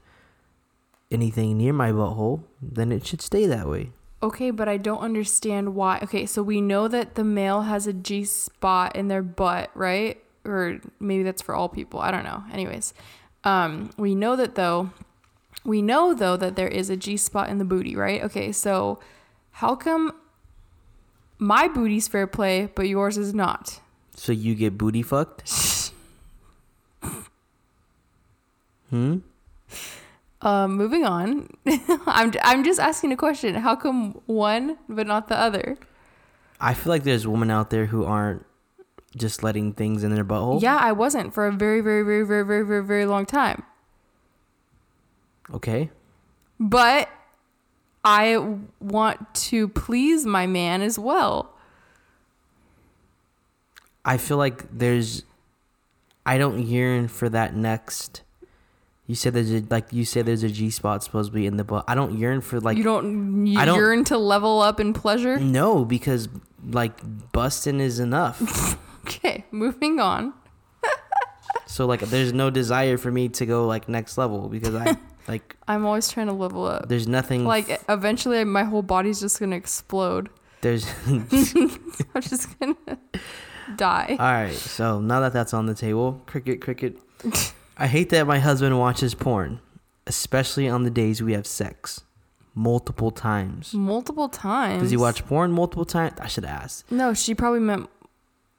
anything 1.12 1.58
near 1.58 1.74
my 1.74 1.92
butthole, 1.92 2.44
then 2.62 2.92
it 2.92 3.06
should 3.06 3.22
stay 3.22 3.46
that 3.48 3.68
way. 3.68 3.92
Okay, 4.22 4.50
but 4.50 4.68
I 4.68 4.78
don't 4.78 5.00
understand 5.00 5.76
why. 5.76 6.00
Okay, 6.04 6.26
so 6.26 6.42
we 6.42 6.60
know 6.60 6.88
that 6.88 7.16
the 7.16 7.24
male 7.24 7.64
has 7.64 7.86
a 7.86 7.94
G 7.94 8.26
spot 8.26 8.96
in 8.96 9.08
their 9.08 9.22
butt, 9.22 9.70
right? 9.76 10.22
Or 10.44 10.80
maybe 11.00 11.24
that's 11.24 11.42
for 11.42 11.54
all 11.54 11.70
people. 11.70 12.00
I 12.00 12.10
don't 12.10 12.24
know. 12.24 12.44
Anyways, 12.52 12.94
um, 13.44 13.92
we 13.98 14.16
know 14.16 14.36
that 14.36 14.56
though. 14.56 14.92
We 15.64 15.82
know 15.82 16.14
though 16.14 16.38
that 16.38 16.56
there 16.56 16.68
is 16.68 16.90
a 16.90 16.98
G 16.98 17.16
spot 17.18 17.50
in 17.50 17.60
the 17.60 17.66
booty, 17.66 17.96
right? 17.96 18.24
Okay, 18.24 18.52
so 18.52 19.00
how 19.52 19.76
come 19.76 20.14
my 21.38 21.68
booty's 21.68 22.08
fair 22.08 22.26
play, 22.26 22.70
but 22.74 22.88
yours 22.88 23.18
is 23.18 23.34
not? 23.36 23.80
So 24.16 24.32
you 24.32 24.56
get 24.56 24.80
booty 24.80 25.04
fucked? 25.04 25.48
hmm? 28.90 29.18
Um, 30.48 30.78
moving 30.78 31.04
on. 31.04 31.50
I'm 32.08 32.32
I'm 32.42 32.64
just 32.64 32.80
asking 32.80 33.12
a 33.12 33.18
question. 33.18 33.56
How 33.56 33.76
come 33.76 34.22
one 34.28 34.78
but 34.88 35.06
not 35.06 35.28
the 35.28 35.38
other? 35.38 35.78
I 36.62 36.74
feel 36.74 36.90
like 36.90 37.04
there's 37.04 37.28
women 37.28 37.52
out 37.52 37.70
there 37.70 37.88
who 37.88 38.06
aren't 38.06 38.46
just 39.18 39.44
letting 39.44 39.74
things 39.74 40.06
in 40.06 40.16
their 40.16 40.24
butthole. 40.24 40.62
Yeah, 40.62 40.78
I 40.78 40.94
wasn't 40.94 41.34
for 41.34 41.48
a 41.48 41.52
very, 41.52 41.82
very, 41.82 42.02
very, 42.02 42.26
very, 42.26 42.46
very, 42.46 42.66
very, 42.66 42.84
very 42.86 43.06
long 43.06 43.26
time. 43.26 43.64
Okay. 45.54 45.90
But 46.62 47.10
I 48.06 48.58
want 48.80 49.36
to 49.50 49.68
please 49.68 50.26
my 50.26 50.48
man 50.48 50.82
as 50.82 50.98
well. 50.98 51.54
I 54.06 54.16
feel 54.16 54.38
like 54.38 54.64
there's 54.72 55.24
I 56.26 56.38
don't 56.38 56.64
yearn 56.64 57.10
for 57.10 57.28
that 57.28 57.54
next 57.54 58.22
you 59.08 59.16
said 59.16 59.34
there's 59.34 59.52
a 59.52 59.64
like 59.70 59.92
you 59.92 60.06
said 60.06 60.26
there's 60.26 60.44
a 60.44 60.50
G 60.50 60.70
spot 60.70 61.04
supposed 61.04 61.32
to 61.32 61.36
be 61.36 61.46
in 61.48 61.58
the 61.58 61.64
butt. 61.64 61.86
I 61.88 61.96
don't 61.96 62.18
yearn 62.20 62.42
for 62.42 62.60
like 62.60 62.78
you 62.78 62.84
don't 62.84 63.46
you 63.48 63.58
I 63.60 63.66
don't- 63.66 63.78
yearn 63.78 64.04
to 64.06 64.18
level 64.18 64.62
up 64.62 64.80
in 64.80 64.94
pleasure. 64.94 65.40
No, 65.40 65.84
because 65.86 66.30
like 66.70 67.00
busting 67.32 67.80
is 67.80 68.00
enough. 68.00 68.78
Okay, 69.08 69.46
moving 69.52 70.02
on. 70.02 70.34
so 71.66 71.86
like 71.86 72.02
there's 72.02 72.34
no 72.34 72.50
desire 72.50 72.98
for 72.98 73.10
me 73.10 73.30
to 73.30 73.46
go 73.46 73.66
like 73.66 73.88
next 73.88 74.18
level 74.18 74.50
because 74.50 74.76
I 74.76 74.98
like 75.30 75.56
I'm 75.66 75.86
always 75.86 76.10
trying 76.10 76.28
to 76.28 76.34
level 76.34 76.66
up. 76.66 76.90
there's 76.90 77.08
nothing 77.08 77.46
Like 77.46 77.82
eventually, 77.88 78.44
my 78.44 78.66
whole 78.66 78.82
body's 78.82 79.22
just 79.22 79.40
gonna 79.40 79.56
explode. 79.56 80.30
there's 80.60 80.86
I'm 81.08 81.26
just 82.20 82.60
gonna 82.60 82.76
die. 83.78 84.18
All 84.20 84.26
right, 84.26 84.54
so 84.54 85.00
now 85.00 85.22
that 85.22 85.32
that's 85.32 85.54
on 85.54 85.68
the 85.68 85.74
table, 85.74 86.22
cricket, 86.26 86.60
cricket. 86.60 86.98
I 87.78 87.88
hate 87.88 88.10
that 88.10 88.26
my 88.28 88.40
husband 88.40 88.78
watches 88.80 89.14
porn, 89.14 89.60
especially 90.08 90.68
on 90.68 90.84
the 90.84 90.90
days 90.90 91.22
we 91.22 91.34
have 91.34 91.46
sex. 91.48 92.02
multiple 92.56 93.12
times. 93.12 93.72
Multiple 93.76 94.28
times. 94.30 94.82
Does 94.82 94.90
he 94.92 94.98
watch 94.98 95.24
porn 95.28 95.52
multiple 95.52 95.86
times? 95.86 96.14
I 96.20 96.26
should 96.28 96.44
ask. 96.46 96.90
No, 96.92 97.14
she 97.14 97.36
probably 97.36 97.60
meant 97.60 97.88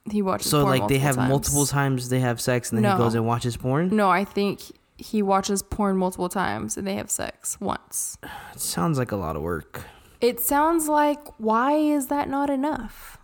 he 0.09 0.23
watches. 0.23 0.49
Porn. 0.53 0.63
So 0.63 0.69
like 0.69 0.87
they 0.89 0.99
have 0.99 1.17
times. 1.17 1.29
multiple 1.29 1.67
times 1.67 2.09
they 2.09 2.21
have 2.21 2.41
sex 2.41 2.71
and 2.71 2.79
then 2.79 2.85
No. 2.85 2.93
he 2.93 2.99
goes 2.99 3.15
and 3.17 3.27
watches 3.27 3.57
porn. 3.57 3.89
No, 3.95 4.09
I 4.09 4.25
think 4.25 4.61
he 4.99 5.21
watches 5.21 5.63
porn 5.65 5.97
multiple 5.97 6.29
times 6.29 6.77
and 6.77 6.87
they 6.87 6.95
have 6.95 7.11
sex 7.11 7.61
once. 7.61 8.19
It 8.55 8.61
sounds 8.61 8.99
like 8.99 9.11
a 9.11 9.17
lot 9.17 9.35
of 9.35 9.43
work. 9.43 9.83
It 10.21 10.39
sounds 10.41 10.87
like 10.89 11.19
why 11.39 11.73
is 11.73 12.07
that 12.07 12.29
not 12.29 12.51
enough? 12.51 13.18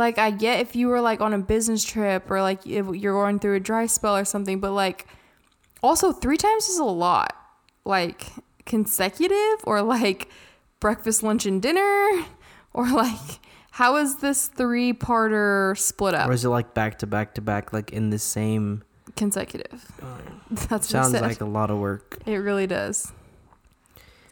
Like 0.00 0.16
I 0.16 0.30
get 0.30 0.60
if 0.60 0.74
you 0.74 0.88
were 0.88 1.02
like 1.02 1.20
on 1.20 1.34
a 1.34 1.38
business 1.38 1.84
trip 1.84 2.30
or 2.30 2.40
like 2.40 2.66
if 2.66 2.86
you're 2.94 3.12
going 3.12 3.38
through 3.38 3.56
a 3.56 3.60
dry 3.60 3.84
spell 3.84 4.16
or 4.16 4.24
something, 4.24 4.58
but 4.58 4.72
like 4.72 5.06
also 5.82 6.10
3 6.10 6.38
times 6.38 6.70
is 6.70 6.78
a 6.78 6.84
lot. 6.84 7.36
Like 7.84 8.26
consecutive 8.64 9.60
or 9.64 9.82
like 9.82 10.30
breakfast, 10.80 11.22
lunch 11.22 11.44
and 11.44 11.60
dinner 11.60 12.24
or 12.72 12.88
like 12.88 13.40
how 13.72 13.96
is 13.96 14.16
this 14.16 14.48
three-parter 14.48 15.76
split 15.76 16.14
up? 16.14 16.30
Or 16.30 16.32
is 16.32 16.46
it 16.46 16.48
like 16.48 16.72
back 16.72 16.98
to 17.00 17.06
back 17.06 17.34
to 17.34 17.42
back, 17.42 17.74
like 17.74 17.92
in 17.92 18.08
the 18.08 18.18
same? 18.18 18.82
consecutive. 19.16 19.84
Oh, 20.02 20.18
that's 20.50 20.70
what 20.70 20.84
Sounds 20.84 21.12
like 21.12 21.42
a 21.42 21.44
lot 21.44 21.70
of 21.70 21.78
work. 21.78 22.18
It 22.24 22.36
really 22.36 22.66
does. 22.66 23.12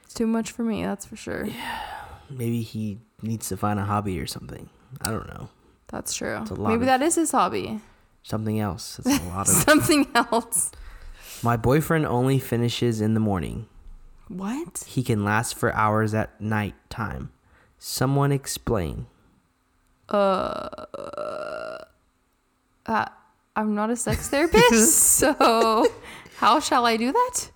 It's 0.05 0.15
too 0.15 0.27
much 0.27 0.51
for 0.51 0.63
me, 0.63 0.83
that's 0.83 1.05
for 1.05 1.17
sure. 1.17 1.45
Yeah. 1.45 1.83
Maybe 2.31 2.63
he 2.63 2.99
needs 3.21 3.49
to 3.49 3.57
find 3.59 3.79
a 3.79 3.85
hobby 3.85 4.19
or 4.19 4.27
something. 4.27 4.71
I 5.03 5.11
don't 5.11 5.27
know. 5.27 5.51
That's 5.89 6.15
true. 6.15 6.45
Maybe 6.59 6.85
that 6.85 7.03
is 7.03 7.15
his 7.17 7.31
hobby. 7.31 7.81
Something 8.23 8.61
else. 8.61 8.99
It's 8.99 9.21
a 9.21 9.29
lot 9.29 9.49
of. 9.49 9.55
Something 9.55 10.07
else. 10.15 10.71
My 11.43 11.57
boyfriend 11.57 12.07
only 12.07 12.39
finishes 12.39 13.01
in 13.01 13.15
the 13.15 13.21
morning. 13.21 13.67
What? 14.29 14.85
He 14.87 15.03
can 15.03 15.25
last 15.25 15.57
for 15.57 15.73
hours 15.75 16.13
at 16.13 16.39
night 16.41 16.75
time. 16.91 17.31
Someone 17.79 18.33
explain. 18.33 19.07
Uh, 20.09 20.69
uh 22.87 23.09
I'm 23.57 23.75
not 23.75 23.91
a 23.91 23.97
sex 23.97 24.29
therapist, 24.31 24.95
so 24.95 25.87
how 26.37 26.61
shall 26.61 26.87
I 26.87 26.97
do 26.97 27.13
that? 27.13 27.51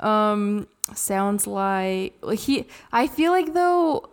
Um 0.00 0.66
sounds 0.94 1.46
like 1.46 2.14
like 2.22 2.38
he 2.38 2.66
I 2.92 3.06
feel 3.06 3.32
like 3.32 3.54
though 3.54 4.08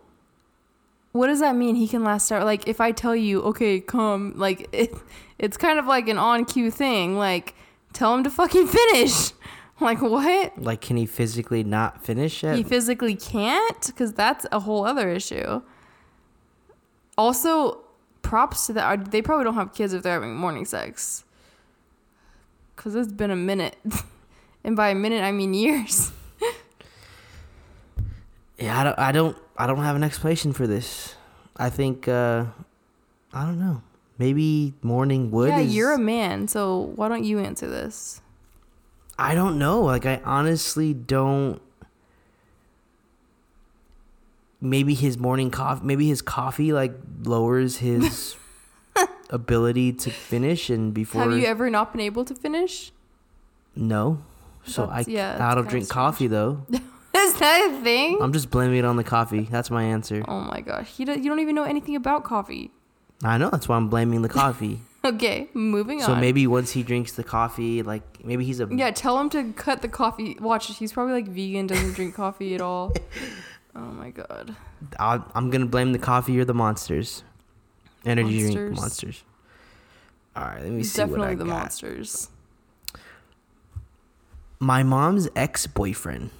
what 1.14 1.28
does 1.28 1.38
that 1.38 1.54
mean? 1.54 1.76
He 1.76 1.86
can 1.86 2.02
last 2.02 2.30
hour 2.32 2.44
like 2.44 2.66
if 2.68 2.80
I 2.80 2.90
tell 2.92 3.14
you, 3.14 3.40
okay, 3.42 3.80
come, 3.80 4.34
like 4.36 4.68
it 4.72 4.92
it's 5.38 5.56
kind 5.56 5.78
of 5.78 5.86
like 5.86 6.08
an 6.08 6.18
on 6.18 6.44
cue 6.44 6.70
thing. 6.70 7.16
Like 7.16 7.54
tell 7.92 8.14
him 8.14 8.24
to 8.24 8.30
fucking 8.30 8.66
finish. 8.66 9.32
Like 9.80 10.00
what? 10.00 10.56
Like, 10.56 10.80
can 10.82 10.96
he 10.96 11.04
physically 11.04 11.64
not 11.64 12.04
finish 12.04 12.44
it? 12.44 12.54
he 12.54 12.62
physically 12.62 13.16
can't 13.16 13.86
because 13.88 14.12
that's 14.12 14.46
a 14.52 14.60
whole 14.60 14.86
other 14.86 15.10
issue 15.10 15.62
also 17.18 17.80
props 18.22 18.66
to 18.66 18.72
that 18.72 19.00
uh, 19.00 19.02
they 19.10 19.20
probably 19.20 19.44
don't 19.44 19.54
have 19.54 19.74
kids 19.74 19.92
if 19.92 20.02
they're 20.02 20.14
having 20.14 20.34
morning 20.34 20.64
sex 20.64 21.24
because 22.74 22.94
it's 22.94 23.12
been 23.12 23.30
a 23.30 23.36
minute 23.36 23.76
and 24.64 24.76
by 24.76 24.88
a 24.88 24.94
minute 24.94 25.22
i 25.22 25.30
mean 25.30 25.54
years 25.54 26.12
yeah, 28.64 28.80
I 28.80 28.84
don't. 28.84 28.98
I 28.98 29.12
don't. 29.12 29.36
I 29.56 29.66
don't 29.66 29.78
have 29.84 29.96
an 29.96 30.02
explanation 30.04 30.52
for 30.52 30.66
this. 30.66 31.14
I 31.56 31.70
think. 31.70 32.08
uh 32.08 32.46
I 33.32 33.44
don't 33.46 33.58
know. 33.58 33.82
Maybe 34.18 34.74
morning 34.82 35.30
wood. 35.32 35.48
yeah 35.48 35.58
is- 35.60 35.74
you're 35.74 35.92
a 35.92 35.98
man 35.98 36.46
so 36.46 36.92
why 36.94 37.08
don't 37.08 37.24
you 37.24 37.40
answer 37.40 37.68
this 37.68 38.20
I 39.18 39.34
don't 39.34 39.58
know. 39.58 39.82
Like 39.82 40.06
I 40.06 40.20
honestly 40.24 40.94
don't. 40.94 41.60
Maybe 44.60 44.94
his 44.94 45.18
morning 45.18 45.50
coffee. 45.50 45.84
Maybe 45.84 46.08
his 46.08 46.22
coffee 46.22 46.72
like 46.72 46.94
lowers 47.22 47.76
his 47.78 48.34
ability 49.30 49.92
to 49.92 50.10
finish, 50.10 50.70
and 50.70 50.94
before 50.94 51.22
have 51.22 51.32
you 51.32 51.44
ever 51.46 51.68
not 51.70 51.92
been 51.92 52.00
able 52.00 52.24
to 52.24 52.34
finish 52.34 52.92
no. 53.76 54.22
So 54.64 54.84
I 54.86 55.04
yeah, 55.06 55.36
I 55.40 55.54
don't 55.54 55.68
drink 55.68 55.84
strange. 55.86 55.90
coffee 55.90 56.26
though. 56.28 56.64
is 57.24 57.34
that 57.34 57.70
a 57.70 57.82
thing 57.82 58.18
I'm 58.20 58.32
just 58.32 58.50
blaming 58.50 58.78
it 58.78 58.84
on 58.84 58.96
the 58.96 59.04
coffee. 59.04 59.42
That's 59.50 59.70
my 59.70 59.84
answer. 59.84 60.24
oh 60.28 60.40
my 60.40 60.60
gosh 60.60 60.88
he 60.88 61.04
do, 61.04 61.12
you 61.12 61.28
don't 61.28 61.40
even 61.40 61.54
know 61.54 61.64
anything 61.64 61.96
about 61.96 62.24
coffee 62.24 62.70
I 63.22 63.38
know. 63.38 63.48
That's 63.48 63.68
why 63.68 63.76
I'm 63.76 63.88
blaming 63.88 64.22
the 64.22 64.28
coffee. 64.28 64.80
okay 65.04 65.48
moving 65.54 66.00
on. 66.02 66.06
so 66.06 66.14
maybe 66.16 66.46
once 66.46 66.72
he 66.72 66.82
drinks 66.82 67.12
the 67.12 67.24
coffee, 67.24 67.82
like 67.82 68.02
maybe 68.24 68.44
he's 68.44 68.60
a 68.60 68.68
Yeah, 68.70 68.90
tell 68.90 69.18
him 69.18 69.30
to 69.30 69.52
cut 69.52 69.80
the 69.82 69.88
coffee. 69.88 70.36
Watch, 70.40 70.66
he's 70.76 70.92
probably 70.92 71.14
like 71.14 71.28
vegan, 71.28 71.66
doesn't 71.66 71.92
drink 71.94 72.14
coffee 72.14 72.54
at 72.54 72.60
all. 72.60 72.92
Oh 73.76 73.80
my 73.80 74.10
god. 74.10 74.54
I'll, 75.00 75.26
I'm 75.34 75.50
gonna 75.50 75.66
blame 75.66 75.90
the 75.92 75.98
coffee 75.98 76.38
or 76.38 76.44
the 76.44 76.54
monsters. 76.54 77.24
Energy 78.04 78.38
drink 78.38 78.54
Monsters. 78.54 78.80
monsters. 78.80 79.24
All 80.36 80.44
right, 80.44 80.62
let 80.62 80.70
me 80.70 80.82
see 80.84 80.96
Definitely 80.98 81.20
what 81.20 81.28
I 81.30 81.34
the 81.34 81.44
got. 81.44 81.50
monsters. 81.58 82.28
My 84.60 84.82
mom's 84.84 85.28
ex-boyfriend. 85.34 86.30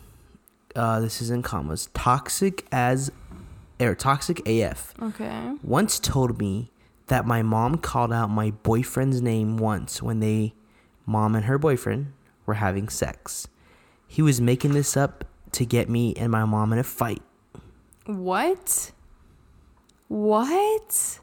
Uh, 0.75 1.01
this 1.01 1.23
is 1.23 1.31
in 1.31 1.43
commas. 1.43 1.89
Toxic 1.95 2.67
as, 2.73 3.11
or 3.81 3.95
toxic 3.95 4.47
AF. 4.49 4.95
Okay. 5.01 5.53
Once 5.63 5.99
told 5.99 6.39
me 6.39 6.71
that 7.07 7.27
my 7.27 7.43
mom 7.43 7.79
called 7.79 8.13
out 8.13 8.29
my 8.31 8.51
boyfriend's 8.51 9.21
name 9.21 9.57
once 9.57 10.03
when 10.03 10.21
they, 10.21 10.55
mom 11.07 11.35
and 11.35 11.45
her 11.45 11.59
boyfriend, 11.59 12.13
were 12.47 12.55
having 12.55 12.89
sex. 12.89 13.47
He 14.07 14.23
was 14.23 14.41
making 14.41 14.73
this 14.73 14.97
up 14.97 15.25
to 15.53 15.65
get 15.65 15.89
me 15.89 16.15
and 16.15 16.31
my 16.33 16.45
mom 16.45 16.73
in 16.73 16.79
a 16.79 16.85
fight. 16.85 17.23
What? 18.07 18.93
What? 20.09 21.21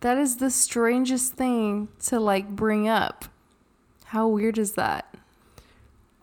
That 0.00 0.18
is 0.18 0.36
the 0.36 0.50
strangest 0.50 1.34
thing 1.34 1.88
to 2.06 2.20
like 2.20 2.48
bring 2.48 2.88
up. 2.88 3.26
How 4.06 4.28
weird 4.28 4.58
is 4.58 4.72
that? 4.72 5.15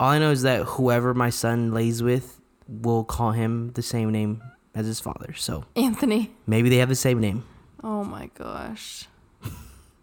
All 0.00 0.10
I 0.10 0.18
know 0.18 0.30
is 0.30 0.42
that 0.42 0.64
whoever 0.64 1.14
my 1.14 1.30
son 1.30 1.72
lays 1.72 2.02
with 2.02 2.40
will 2.68 3.04
call 3.04 3.32
him 3.32 3.72
the 3.74 3.82
same 3.82 4.10
name 4.10 4.42
as 4.74 4.86
his 4.86 5.00
father. 5.00 5.34
So 5.34 5.64
Anthony. 5.76 6.34
maybe 6.46 6.68
they 6.68 6.78
have 6.78 6.88
the 6.88 6.96
same 6.96 7.20
name. 7.20 7.44
Oh 7.82 8.02
my 8.04 8.30
gosh. 8.34 9.06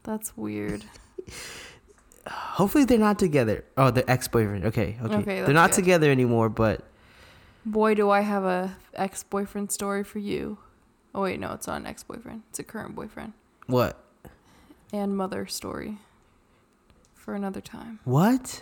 That's 0.03 0.35
weird. 0.37 0.85
Hopefully 2.27 2.85
they're 2.85 2.97
not 2.97 3.19
together. 3.19 3.65
Oh, 3.77 3.91
the 3.91 4.09
ex-boyfriend. 4.09 4.65
Okay, 4.65 4.97
okay. 5.03 5.15
Okay, 5.15 5.41
they're 5.41 5.53
not 5.53 5.71
good. 5.71 5.75
together 5.77 6.11
anymore, 6.11 6.49
but 6.49 6.83
Boy, 7.65 7.93
do 7.95 8.09
I 8.09 8.21
have 8.21 8.43
a 8.43 8.77
ex-boyfriend 8.93 9.71
story 9.71 10.03
for 10.03 10.19
you. 10.19 10.57
Oh 11.13 11.23
wait, 11.23 11.39
no, 11.39 11.53
it's 11.53 11.67
not 11.67 11.77
an 11.81 11.87
ex-boyfriend. 11.87 12.43
It's 12.49 12.59
a 12.59 12.63
current 12.63 12.95
boyfriend. 12.95 13.33
what? 13.67 13.97
And 14.93 15.15
mother 15.15 15.45
story. 15.47 15.97
For 17.13 17.35
another 17.35 17.61
time. 17.61 17.99
What? 18.03 18.61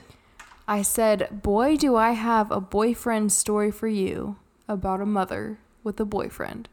I 0.70 0.84
said, 0.84 1.42
Boy, 1.42 1.78
do 1.78 1.96
I 1.96 2.12
have 2.12 2.52
a 2.52 2.62
boyfriend 2.62 3.32
story 3.32 3.72
for 3.72 3.88
you 3.88 4.38
about 4.68 5.02
a 5.02 5.06
mother 5.06 5.58
with 5.84 6.00
a 6.00 6.06
boyfriend. 6.06 6.70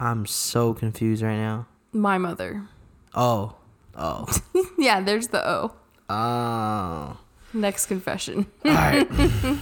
I'm 0.00 0.26
so 0.26 0.74
confused 0.74 1.22
right 1.22 1.36
now. 1.36 1.66
My 1.92 2.18
mother. 2.18 2.66
Oh. 3.14 3.54
Oh. 3.94 4.26
yeah, 4.78 5.00
there's 5.00 5.28
the 5.28 5.46
O. 5.48 5.72
Oh. 6.08 7.18
Next 7.52 7.86
confession. 7.86 8.46
All 8.64 8.72
right. 8.72 9.08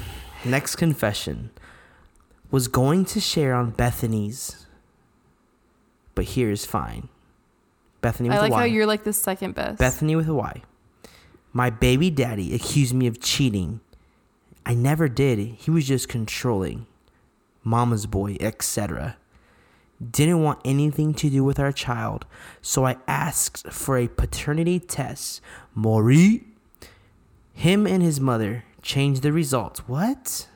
Next 0.44 0.76
confession 0.76 1.50
was 2.50 2.66
going 2.66 3.04
to 3.06 3.20
share 3.20 3.54
on 3.54 3.70
Bethanie's, 3.72 4.66
but 6.14 6.24
here 6.24 6.50
is 6.50 6.64
fine. 6.64 7.10
Bethany 8.00 8.30
with 8.30 8.38
I 8.38 8.40
like 8.42 8.52
how 8.52 8.64
you're 8.64 8.86
like 8.86 9.04
the 9.04 9.12
second 9.12 9.54
best. 9.54 9.78
Bethany 9.78 10.16
with 10.16 10.28
a 10.28 10.34
Y. 10.34 10.62
My 11.52 11.70
baby 11.70 12.10
daddy 12.10 12.54
accused 12.54 12.94
me 12.94 13.06
of 13.06 13.20
cheating. 13.20 13.80
I 14.66 14.74
never 14.74 15.08
did. 15.08 15.38
He 15.38 15.70
was 15.70 15.86
just 15.86 16.08
controlling. 16.08 16.86
Mama's 17.64 18.06
boy, 18.06 18.36
etc. 18.40 19.16
Didn't 20.10 20.42
want 20.42 20.60
anything 20.64 21.14
to 21.14 21.30
do 21.30 21.42
with 21.42 21.58
our 21.58 21.72
child, 21.72 22.26
so 22.62 22.86
I 22.86 22.96
asked 23.06 23.70
for 23.72 23.96
a 23.96 24.08
paternity 24.08 24.78
test. 24.78 25.40
Maury, 25.74 26.44
him 27.52 27.86
and 27.86 28.02
his 28.02 28.20
mother 28.20 28.64
changed 28.82 29.22
the 29.22 29.32
results. 29.32 29.80
What? 29.88 30.48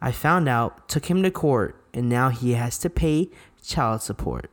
I 0.00 0.12
found 0.12 0.48
out, 0.48 0.88
took 0.88 1.06
him 1.06 1.22
to 1.22 1.30
court, 1.30 1.76
and 1.92 2.08
now 2.08 2.30
he 2.30 2.52
has 2.52 2.78
to 2.78 2.90
pay 2.90 3.30
child 3.62 4.02
support 4.02 4.50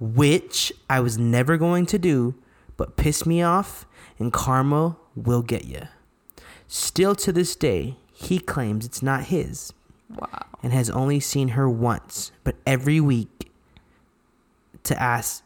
which 0.00 0.72
I 0.88 1.00
was 1.00 1.18
never 1.18 1.58
going 1.58 1.86
to 1.86 1.98
do, 1.98 2.34
but 2.78 2.96
pissed 2.96 3.26
me 3.26 3.42
off, 3.42 3.86
and 4.20 4.32
karma 4.32 4.96
will 5.16 5.42
get 5.42 5.64
you. 5.64 5.88
Still 6.68 7.16
to 7.16 7.32
this 7.32 7.56
day, 7.56 7.96
he 8.12 8.38
claims 8.38 8.86
it's 8.86 9.02
not 9.02 9.24
his 9.24 9.72
wow. 10.16 10.46
and 10.62 10.72
has 10.72 10.88
only 10.90 11.18
seen 11.18 11.48
her 11.48 11.68
once, 11.68 12.30
but 12.44 12.54
every 12.66 13.00
week 13.00 13.50
to 14.84 15.00
ask, 15.00 15.42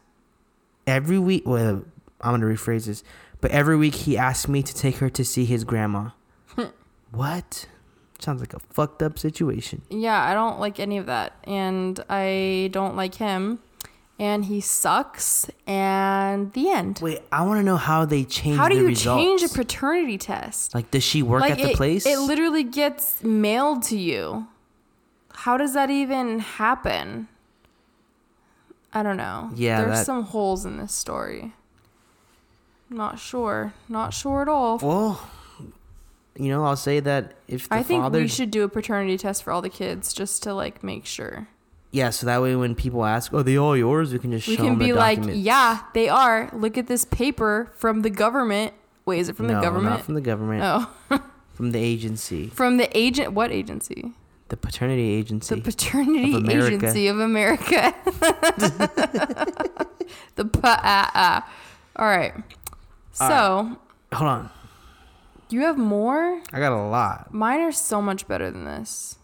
every 0.85 1.17
week, 1.17 1.43
well, 1.45 1.83
I'm 2.21 2.39
going 2.39 2.41
to 2.41 2.47
rephrase 2.47 2.85
this, 2.85 3.03
but 3.41 3.51
every 3.51 3.77
week 3.77 3.95
he 3.95 4.17
asks 4.17 4.47
me 4.47 4.61
to 4.61 4.75
take 4.75 4.97
her 4.97 5.09
to 5.09 5.25
see 5.25 5.45
his 5.45 5.63
grandma. 5.63 6.09
what? 7.11 7.67
Sounds 8.19 8.39
like 8.39 8.53
a 8.53 8.59
fucked 8.59 9.01
up 9.01 9.19
situation. 9.19 9.81
Yeah, 9.89 10.21
I 10.21 10.33
don't 10.33 10.59
like 10.59 10.79
any 10.79 10.97
of 10.97 11.05
that. 11.07 11.33
And 11.43 11.99
I 12.09 12.69
don't 12.71 12.95
like 12.95 13.15
him. 13.15 13.59
And 14.17 14.45
he 14.45 14.61
sucks. 14.61 15.49
And 15.67 16.53
the 16.53 16.69
end. 16.69 16.99
Wait, 17.01 17.21
I 17.31 17.43
want 17.45 17.59
to 17.59 17.63
know 17.63 17.77
how 17.77 18.05
they 18.05 18.23
change. 18.23 18.57
How 18.57 18.69
do 18.69 18.75
the 18.75 18.81
you 18.81 18.87
results. 18.87 19.21
change 19.21 19.43
a 19.43 19.49
paternity 19.49 20.17
test? 20.17 20.73
Like, 20.73 20.89
does 20.91 21.03
she 21.03 21.21
work 21.21 21.43
at 21.43 21.57
the 21.57 21.71
it, 21.71 21.75
place? 21.75 22.05
It 22.05 22.19
literally 22.19 22.63
gets 22.63 23.23
mailed 23.23 23.83
to 23.83 23.97
you. 23.97 24.47
How 25.31 25.57
does 25.57 25.73
that 25.73 25.89
even 25.89 26.39
happen? 26.39 27.27
I 28.93 29.03
don't 29.03 29.17
know. 29.17 29.51
Yeah, 29.53 29.81
There's 29.81 29.97
that- 29.99 30.05
some 30.05 30.23
holes 30.23 30.65
in 30.65 30.77
this 30.77 30.93
story. 30.93 31.51
Not 32.89 33.19
sure. 33.19 33.73
Not 33.89 34.13
sure 34.13 34.41
at 34.41 34.47
all. 34.47 34.77
well, 34.77 35.27
you 36.37 36.49
know, 36.49 36.63
I'll 36.65 36.75
say 36.75 36.99
that 37.01 37.33
if 37.47 37.67
the 37.67 37.75
I 37.75 37.83
think 37.83 38.03
father, 38.03 38.19
we 38.19 38.27
should 38.27 38.51
do 38.51 38.63
a 38.63 38.69
paternity 38.69 39.17
test 39.17 39.43
for 39.43 39.51
all 39.51 39.61
the 39.61 39.69
kids 39.69 40.13
just 40.13 40.43
to 40.43 40.53
like 40.53 40.83
make 40.83 41.05
sure. 41.05 41.47
Yeah, 41.95 42.09
so 42.09 42.25
that 42.25 42.41
way 42.41 42.55
when 42.55 42.75
people 42.75 43.05
ask, 43.05 43.33
"Oh, 43.33 43.41
they 43.41 43.57
all 43.57 43.77
yours?" 43.77 44.11
We 44.11 44.19
can 44.19 44.31
just 44.31 44.45
show 44.45 44.51
them 44.51 44.59
a 44.59 44.69
document. 44.69 44.79
We 44.79 44.85
show 44.87 44.87
can 44.87 44.87
them 44.87 44.87
be 44.87 44.91
the 44.91 44.97
like, 44.97 45.17
documents. 45.19 45.45
yeah, 45.45 45.79
they 45.93 46.09
are. 46.09 46.49
Look 46.53 46.77
at 46.77 46.87
this 46.87 47.05
paper 47.05 47.71
from 47.77 48.01
the 48.01 48.09
government. 48.09 48.73
Wait, 49.05 49.19
is 49.19 49.29
it 49.29 49.35
from 49.37 49.47
no, 49.47 49.55
the 49.55 49.61
government? 49.61 49.85
No, 49.85 49.89
not 49.91 50.01
from 50.01 50.15
the 50.15 50.21
government, 50.21 50.63
oh, 50.63 51.21
from 51.53 51.71
the 51.71 51.79
agency, 51.79 52.47
from 52.49 52.77
the 52.77 52.89
agent. 52.97 53.31
What 53.33 53.51
agency? 53.51 54.13
the 54.49 54.57
paternity 54.57 55.09
agency. 55.09 55.55
The 55.55 55.61
Paternity 55.61 56.35
Of 56.35 56.47
Agency 56.47 57.07
of 57.07 57.19
America. 57.19 57.95
the 60.35 60.45
pa 60.45 60.79
ah, 60.83 61.11
ah. 61.15 61.49
All 61.95 62.07
right. 62.07 62.33
So 63.11 63.77
Hold 64.13 64.29
on, 64.29 64.49
you 65.49 65.61
have 65.61 65.77
more. 65.77 66.41
I 66.53 66.59
got 66.59 66.73
a 66.73 66.87
lot. 66.87 67.33
Mine 67.33 67.61
are 67.61 67.71
so 67.71 68.01
much 68.01 68.27
better 68.27 68.51
than 68.51 68.65
this. 68.65 69.17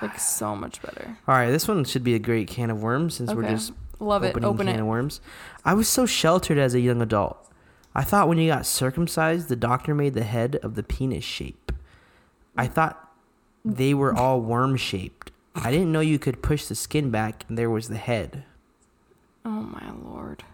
Like 0.00 0.18
so 0.18 0.54
much 0.56 0.80
better. 0.82 1.16
All 1.28 1.34
right, 1.34 1.50
this 1.50 1.68
one 1.68 1.84
should 1.84 2.04
be 2.04 2.14
a 2.14 2.18
great 2.18 2.48
can 2.48 2.70
of 2.70 2.82
worms 2.82 3.14
since 3.14 3.32
we're 3.32 3.48
just 3.48 3.72
Love 3.98 4.24
it. 4.24 4.30
opening 4.30 4.44
Open 4.48 4.66
can 4.66 4.76
it. 4.76 4.80
of 4.80 4.86
worms. 4.86 5.20
I 5.64 5.74
was 5.74 5.88
so 5.88 6.06
sheltered 6.06 6.58
as 6.58 6.74
a 6.74 6.80
young 6.80 7.02
adult. 7.02 7.38
I 7.94 8.02
thought 8.04 8.28
when 8.28 8.38
you 8.38 8.50
got 8.50 8.64
circumcised, 8.66 9.48
the 9.48 9.56
doctor 9.56 9.94
made 9.94 10.14
the 10.14 10.24
head 10.24 10.56
of 10.62 10.74
the 10.76 10.82
penis 10.82 11.24
shape. 11.24 11.72
I 12.56 12.66
thought 12.66 13.12
they 13.64 13.92
were 13.94 14.14
all 14.18 14.40
worm 14.40 14.76
shaped. 14.76 15.30
I 15.54 15.70
didn't 15.70 15.92
know 15.92 16.00
you 16.00 16.18
could 16.18 16.42
push 16.42 16.64
the 16.66 16.74
skin 16.74 17.10
back 17.10 17.44
and 17.48 17.58
there 17.58 17.68
was 17.70 17.88
the 17.88 17.96
head. 17.98 18.44
Oh 19.44 19.50
my 19.50 19.90
lord. 20.04 20.44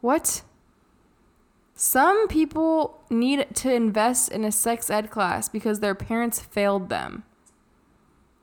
What? 0.00 0.42
Some 1.74 2.28
people 2.28 3.00
need 3.10 3.46
to 3.56 3.72
invest 3.72 4.30
in 4.30 4.44
a 4.44 4.52
sex 4.52 4.90
ed 4.90 5.10
class 5.10 5.48
because 5.48 5.80
their 5.80 5.94
parents 5.94 6.38
failed 6.40 6.88
them. 6.90 7.24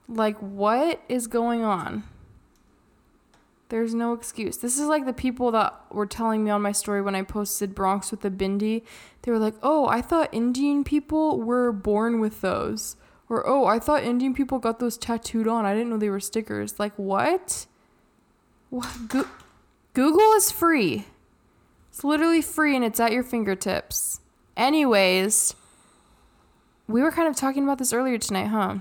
Like, 0.08 0.38
what 0.38 1.02
is 1.10 1.28
going 1.28 1.63
on? 1.63 2.04
There's 3.70 3.93
no 3.93 4.13
excuse. 4.13 4.58
This 4.58 4.80
is 4.80 4.88
like 4.88 5.06
the 5.06 5.13
people 5.13 5.52
that 5.52 5.76
were 5.91 6.06
telling 6.06 6.43
me 6.43 6.52
on 6.52 6.62
my 6.62 6.72
story 6.72 7.02
when 7.02 7.15
I 7.15 7.24
posted 7.24 7.76
Bronx 7.76 8.12
with 8.12 8.22
the 8.22 8.32
bindi. 8.32 8.84
They 9.24 9.32
were 9.32 9.39
like, 9.39 9.56
oh, 9.62 9.88
I 9.88 10.02
thought 10.02 10.34
Indian 10.34 10.86
people 10.86 11.41
were 11.41 11.74
born 11.74 12.22
with 12.22 12.39
those. 12.39 12.96
Or, 13.30 13.46
oh, 13.46 13.65
I 13.65 13.80
thought 13.80 14.04
Indian 14.04 14.34
people 14.34 14.58
got 14.58 14.80
those 14.80 14.98
tattooed 14.98 15.50
on. 15.50 15.65
I 15.65 15.74
didn't 15.74 15.89
know 15.89 15.98
they 15.98 16.10
were 16.10 16.22
stickers. 16.22 16.80
Like, 16.80 16.93
what? 16.96 17.65
What? 18.70 19.10
Go- 19.10 19.28
Google 19.93 20.32
is 20.34 20.50
free. 20.50 21.08
It's 21.89 22.06
literally 22.06 22.41
free 22.41 22.76
and 22.76 22.86
it's 22.86 23.02
at 23.02 23.12
your 23.12 23.24
fingertips. 23.24 24.22
Anyways, 24.56 25.56
we 26.88 27.02
were 27.02 27.12
kind 27.12 27.28
of 27.28 27.36
talking 27.36 27.63
about 27.63 27.80
this 27.80 27.91
earlier 27.91 28.17
tonight, 28.17 28.48
huh? 28.48 28.76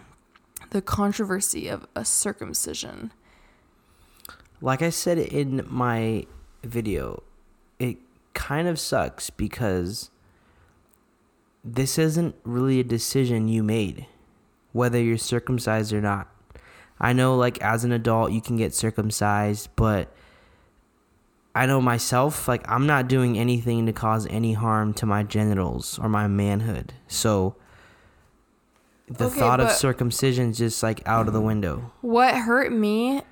The 0.70 0.82
controversy 0.82 1.68
of 1.68 1.86
a 1.94 2.04
circumcision. 2.04 3.12
Like 4.60 4.82
I 4.82 4.90
said 4.90 5.18
in 5.18 5.64
my 5.68 6.26
video, 6.64 7.22
it 7.78 7.98
kind 8.34 8.68
of 8.68 8.78
sucks 8.78 9.30
because 9.30 10.10
this 11.64 11.98
isn't 11.98 12.34
really 12.44 12.80
a 12.80 12.84
decision 12.84 13.48
you 13.48 13.62
made, 13.62 14.06
whether 14.72 15.00
you're 15.00 15.18
circumcised 15.18 15.92
or 15.92 16.00
not. 16.00 16.28
I 16.98 17.12
know, 17.12 17.36
like, 17.36 17.60
as 17.60 17.84
an 17.84 17.92
adult, 17.92 18.32
you 18.32 18.40
can 18.40 18.56
get 18.56 18.74
circumcised, 18.74 19.68
but 19.76 20.14
I 21.54 21.66
know 21.66 21.80
myself, 21.80 22.48
like, 22.48 22.68
I'm 22.70 22.86
not 22.86 23.08
doing 23.08 23.38
anything 23.38 23.86
to 23.86 23.92
cause 23.92 24.26
any 24.28 24.54
harm 24.54 24.94
to 24.94 25.06
my 25.06 25.22
genitals 25.22 25.98
or 25.98 26.08
my 26.08 26.26
manhood. 26.26 26.94
So 27.08 27.56
the 29.08 29.26
Okay, 29.26 29.38
thought 29.38 29.60
of 29.60 29.70
circumcision 29.70 30.50
is 30.50 30.58
just, 30.58 30.82
like, 30.82 31.06
out 31.06 31.26
of 31.28 31.32
the 31.32 31.40
window. 31.40 31.92
What 32.00 32.34
hurt 32.34 32.72
me 32.72 33.22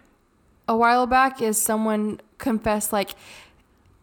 a 0.69 0.77
while 0.77 1.07
back 1.07 1.43
is 1.43 1.61
someone 1.61 2.21
confessed 2.39 2.93
like 2.93 3.11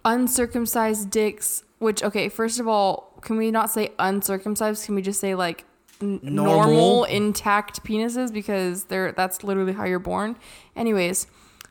uncircumcised 0.05 1.10
dicks, 1.10 1.63
which, 1.79 2.03
okay, 2.03 2.29
first 2.29 2.60
of 2.60 2.67
all, 2.67 3.13
can 3.21 3.38
we 3.38 3.51
not 3.51 3.69
say 3.69 3.91
uncircumcised? 3.99 4.86
Can 4.86 4.95
we 4.95 5.01
just 5.01 5.19
say 5.19 5.36
like 5.36 5.65
n- 6.01 6.19
Normal. 6.23 6.55
normal 6.63 7.03
intact 7.05 7.84
penises 7.84 8.34
because 8.34 8.86
they're 8.86 9.12
that's 9.12 9.43
literally 9.43 9.73
how 9.73 9.86
you're 9.86 9.99
born. 9.99 10.38
Anyways, 10.75 11.27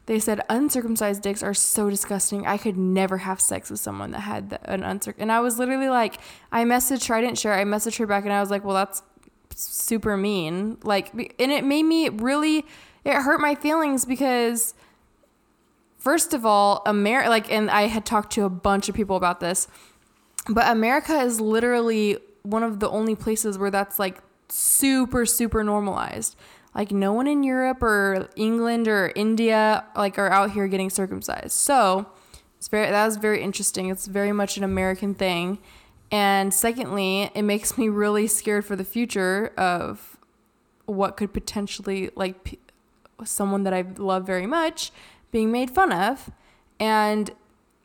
they 0.07 0.19
said 0.19 0.41
uncircumcised 0.49 1.23
dicks 1.23 1.43
are 1.43 1.55
so 1.55 1.91
disgusting. 1.91 2.47
I 2.47 2.57
could 2.57 2.77
never 2.77 3.19
have 3.19 3.41
sex 3.41 3.71
with 3.71 3.81
someone 3.81 4.13
that 4.13 4.21
had 4.21 4.51
the, 4.51 4.71
an 4.71 4.83
uncirc. 4.83 5.15
And 5.19 5.31
I 5.31 5.41
was 5.41 5.59
literally 5.59 5.89
like, 5.89 6.19
I 6.51 6.65
messaged 6.65 7.09
her, 7.09 7.15
I 7.15 7.21
didn't 7.21 7.39
share. 7.39 7.55
I 7.55 7.65
messaged 7.65 7.99
her 7.99 8.07
back, 8.07 8.25
and 8.25 8.33
I 8.33 8.41
was 8.41 8.51
like, 8.51 8.65
well, 8.65 8.75
that's 8.75 9.03
super 9.63 10.17
mean. 10.17 10.79
Like, 10.83 11.13
and 11.39 11.53
it 11.53 11.65
made 11.65 11.85
me 11.85 12.09
really, 12.09 12.65
it 13.05 13.15
hurt 13.15 13.41
my 13.41 13.55
feelings 13.55 14.05
because, 14.05 14.75
first 15.99 16.35
of 16.35 16.47
all, 16.47 16.83
America, 16.87 17.29
like, 17.29 17.51
and 17.51 17.71
I 17.71 17.83
had 17.83 18.05
talked 18.05 18.33
to 18.35 18.45
a 18.45 18.51
bunch 18.51 18.89
of 18.89 18.95
people 18.95 19.17
about 19.17 19.41
this, 19.41 19.69
but 20.49 20.69
America 20.69 21.19
is 21.21 21.41
literally 21.41 22.19
one 22.43 22.63
of 22.63 22.81
the 22.81 22.89
only 22.89 23.15
places 23.15 23.59
where 23.59 23.71
that's 23.71 23.99
like 23.99 24.23
super, 24.49 25.27
super 25.27 25.63
normalized. 25.63 26.37
Like, 26.75 26.93
no 26.93 27.13
one 27.13 27.27
in 27.27 27.43
Europe 27.43 27.83
or 27.83 28.29
England 28.37 28.87
or 28.87 29.13
India, 29.17 29.85
like, 29.97 30.19
are 30.19 30.31
out 30.31 30.53
here 30.53 30.69
getting 30.69 30.89
circumcised. 30.89 31.53
So, 31.53 32.07
it's 32.59 32.69
very, 32.69 32.91
that 32.91 33.07
was 33.07 33.17
very 33.17 33.43
interesting. 33.43 33.89
It's 33.89 34.07
very 34.07 34.33
much 34.33 34.57
an 34.57 34.65
American 34.65 35.15
thing. 35.15 35.59
And 36.11 36.53
secondly, 36.53 37.31
it 37.35 37.43
makes 37.43 37.79
me 37.79 37.89
really 37.89 38.27
scared 38.27 38.65
for 38.65 38.77
the 38.77 38.85
future 38.85 39.53
of 39.57 40.17
what 40.87 41.17
could 41.17 41.33
potentially 41.33 42.11
like 42.17 42.43
p- 42.45 42.59
someone 43.25 43.63
that 43.63 43.73
I 43.73 43.83
love 43.97 44.27
very 44.27 44.47
much 44.47 44.91
being 45.31 45.53
made 45.53 45.71
fun 45.71 45.93
of. 45.93 46.31
And 46.81 47.31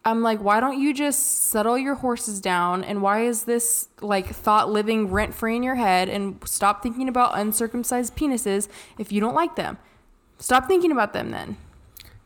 I'm 0.04 0.22
like, 0.22 0.40
why 0.40 0.60
don't 0.60 0.80
you 0.80 0.94
just 0.94 1.50
settle 1.50 1.78
your 1.78 1.96
horses 1.96 2.40
down? 2.40 2.84
And 2.84 3.02
why 3.02 3.24
is 3.24 3.44
this 3.44 3.90
like 4.02 4.28
thought 4.28 4.70
living 4.72 5.12
rent 5.12 5.34
free 5.34 5.56
in 5.56 5.64
your 5.64 5.76
head? 5.76 6.10
And 6.10 6.40
stop 6.48 6.82
thinking 6.82 7.10
about 7.10 7.38
uncircumcised 7.38 8.16
penises 8.16 8.68
if 8.98 9.12
you 9.12 9.20
don't 9.20 9.36
like 9.36 9.56
them. 9.56 9.78
Stop 10.38 10.68
thinking 10.68 10.92
about 10.92 11.14
them 11.14 11.32
then. 11.32 11.58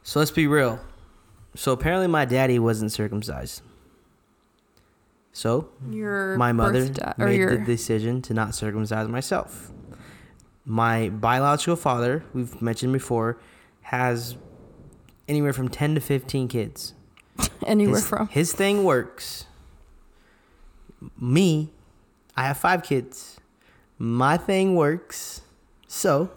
So 0.03 0.19
let's 0.19 0.31
be 0.31 0.47
real. 0.47 0.79
So 1.55 1.71
apparently 1.71 2.07
my 2.07 2.25
daddy 2.25 2.59
wasn't 2.59 2.91
circumcised. 2.91 3.61
So 5.39 5.69
Your 5.89 6.35
my 6.35 6.51
mother 6.51 6.91
made 7.17 7.37
your 7.37 7.57
the 7.57 7.63
decision 7.63 8.21
to 8.23 8.33
not 8.33 8.53
circumcise 8.55 9.07
myself. 9.07 9.71
My 10.65 11.07
biological 11.07 11.77
father, 11.77 12.25
we've 12.33 12.61
mentioned 12.61 12.91
before, 12.91 13.39
has 13.83 14.35
anywhere 15.29 15.53
from 15.53 15.69
10 15.69 15.95
to 15.95 16.01
15 16.01 16.49
kids. 16.49 16.93
anywhere 17.65 17.95
his, 17.95 18.07
from. 18.09 18.27
His 18.27 18.51
thing 18.51 18.83
works. 18.83 19.45
Me, 21.17 21.71
I 22.35 22.43
have 22.43 22.57
five 22.57 22.83
kids. 22.83 23.39
My 23.97 24.35
thing 24.35 24.75
works. 24.75 25.39
So, 25.87 26.31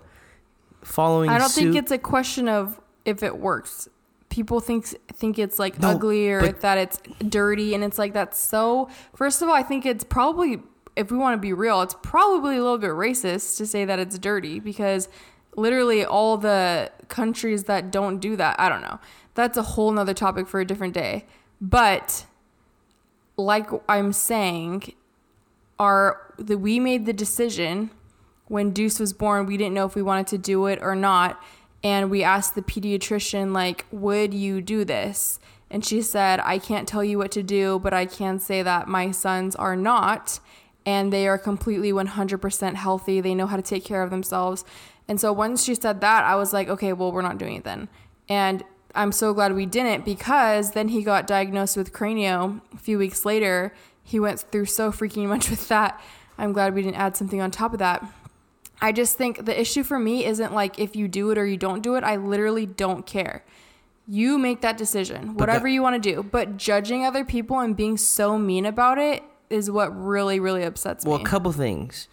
following 0.80 1.28
I 1.28 1.38
don't 1.38 1.48
suit, 1.48 1.60
think 1.60 1.74
it's 1.74 1.90
a 1.90 1.98
question 1.98 2.46
of 2.46 2.80
if 3.04 3.24
it 3.24 3.36
works. 3.36 3.88
People 4.32 4.60
think 4.60 4.86
think 5.12 5.38
it's 5.38 5.58
like 5.58 5.78
No, 5.78 5.90
ugly 5.90 6.30
or 6.30 6.40
but- 6.40 6.60
that 6.62 6.78
it's 6.78 6.96
dirty, 7.28 7.74
and 7.74 7.84
it's 7.84 7.98
like 7.98 8.14
that's 8.14 8.38
so. 8.38 8.88
First 9.14 9.42
of 9.42 9.48
all, 9.50 9.54
I 9.54 9.62
think 9.62 9.84
it's 9.84 10.04
probably, 10.04 10.62
if 10.96 11.10
we 11.12 11.18
want 11.18 11.34
to 11.36 11.38
be 11.38 11.52
real, 11.52 11.82
it's 11.82 11.94
probably 12.02 12.56
a 12.56 12.62
little 12.62 12.78
bit 12.78 12.92
racist 12.92 13.58
to 13.58 13.66
say 13.66 13.84
that 13.84 13.98
it's 13.98 14.18
dirty 14.18 14.58
because 14.58 15.10
literally 15.54 16.02
all 16.02 16.38
the 16.38 16.90
countries 17.08 17.64
that 17.64 17.90
don't 17.90 18.20
do 18.20 18.34
that, 18.36 18.58
I 18.58 18.70
don't 18.70 18.80
know. 18.80 18.98
That's 19.34 19.58
a 19.58 19.62
whole 19.62 19.92
nother 19.92 20.14
topic 20.14 20.48
for 20.48 20.60
a 20.60 20.64
different 20.64 20.94
day. 20.94 21.26
But 21.60 22.24
like 23.36 23.68
I'm 23.86 24.14
saying, 24.14 24.94
are 25.78 26.32
that 26.38 26.56
we 26.58 26.80
made 26.80 27.04
the 27.04 27.12
decision 27.12 27.90
when 28.48 28.70
Deuce 28.70 28.98
was 28.98 29.12
born. 29.12 29.44
We 29.44 29.58
didn't 29.58 29.74
know 29.74 29.84
if 29.84 29.94
we 29.94 30.00
wanted 30.02 30.26
to 30.28 30.38
do 30.38 30.66
it 30.66 30.78
or 30.80 30.94
not, 30.94 31.38
and 31.82 32.10
we 32.10 32.22
asked 32.22 32.54
the 32.54 32.62
pediatrician 32.62 33.52
like, 33.52 33.86
"Would 33.90 34.34
you 34.34 34.60
do 34.60 34.84
this?" 34.84 35.38
And 35.70 35.84
she 35.84 36.02
said, 36.02 36.40
"I 36.40 36.58
can't 36.58 36.88
tell 36.88 37.02
you 37.02 37.18
what 37.18 37.30
to 37.32 37.42
do, 37.42 37.78
but 37.78 37.94
I 37.94 38.06
can 38.06 38.38
say 38.38 38.62
that 38.62 38.88
my 38.88 39.10
sons 39.10 39.56
are 39.56 39.76
not." 39.76 40.40
and 40.84 41.12
they 41.12 41.28
are 41.28 41.38
completely 41.38 41.92
100% 41.92 42.74
healthy. 42.74 43.20
They 43.20 43.34
know 43.34 43.46
how 43.46 43.56
to 43.56 43.62
take 43.62 43.84
care 43.84 44.02
of 44.02 44.10
themselves. 44.10 44.64
And 45.08 45.20
so 45.20 45.32
once 45.32 45.64
she 45.64 45.74
said 45.74 46.00
that, 46.00 46.24
I 46.24 46.36
was 46.36 46.52
like, 46.52 46.68
okay, 46.68 46.92
well, 46.92 47.12
we're 47.12 47.22
not 47.22 47.38
doing 47.38 47.56
it 47.56 47.64
then. 47.64 47.88
And 48.28 48.64
I'm 48.94 49.12
so 49.12 49.32
glad 49.32 49.54
we 49.54 49.66
didn't 49.66 50.04
because 50.04 50.72
then 50.72 50.88
he 50.88 51.02
got 51.02 51.26
diagnosed 51.26 51.76
with 51.76 51.92
cranio 51.92 52.60
a 52.74 52.78
few 52.78 52.98
weeks 52.98 53.24
later. 53.24 53.74
He 54.02 54.20
went 54.20 54.40
through 54.40 54.66
so 54.66 54.92
freaking 54.92 55.26
much 55.28 55.50
with 55.50 55.68
that. 55.68 56.00
I'm 56.38 56.52
glad 56.52 56.74
we 56.74 56.82
didn't 56.82 56.96
add 56.96 57.16
something 57.16 57.40
on 57.40 57.50
top 57.50 57.72
of 57.72 57.78
that. 57.78 58.04
I 58.82 58.92
just 58.92 59.16
think 59.16 59.44
the 59.46 59.58
issue 59.58 59.82
for 59.84 59.98
me 59.98 60.24
isn't 60.26 60.52
like 60.52 60.78
if 60.78 60.96
you 60.96 61.06
do 61.08 61.30
it 61.30 61.38
or 61.38 61.46
you 61.46 61.56
don't 61.56 61.82
do 61.82 61.94
it. 61.94 62.02
I 62.04 62.16
literally 62.16 62.66
don't 62.66 63.06
care. 63.06 63.44
You 64.08 64.36
make 64.38 64.60
that 64.62 64.76
decision, 64.76 65.34
whatever 65.36 65.68
you 65.68 65.80
want 65.80 66.02
to 66.02 66.12
do. 66.14 66.22
But 66.24 66.56
judging 66.56 67.04
other 67.06 67.24
people 67.24 67.60
and 67.60 67.76
being 67.76 67.96
so 67.96 68.36
mean 68.36 68.66
about 68.66 68.98
it 68.98 69.22
is 69.48 69.70
what 69.70 69.88
really, 69.96 70.40
really 70.40 70.64
upsets 70.64 71.04
Well, 71.04 71.18
me. 71.18 71.22
Well, 71.22 71.26
a 71.26 71.30
couple 71.30 71.52
things. 71.52 72.08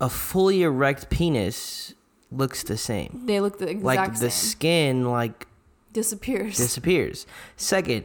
A 0.00 0.08
fully 0.08 0.62
erect 0.62 1.10
penis 1.10 1.94
looks 2.30 2.62
the 2.62 2.76
same. 2.76 3.22
they 3.24 3.40
look 3.40 3.58
the 3.58 3.68
exact 3.68 3.74
same. 3.74 3.84
Like 3.84 4.12
the 4.20 4.30
same. 4.30 4.50
skin, 4.50 5.10
like 5.10 5.46
Disappears. 5.92 6.56
disappears. 6.56 7.26
Second, 7.56 8.04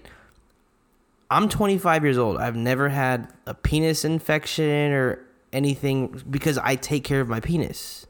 I'm 1.30 1.48
25 1.50 2.04
years 2.04 2.18
old. 2.18 2.38
I've 2.38 2.56
never 2.56 2.90
had 2.90 3.28
a 3.46 3.54
penis 3.54 4.04
infection 4.06 4.92
or 4.92 5.20
anything 5.54 6.24
because 6.30 6.58
I 6.58 6.76
take 6.76 7.04
care 7.04 7.22
of 7.22 7.28
my 7.28 7.40
penis. 7.40 8.08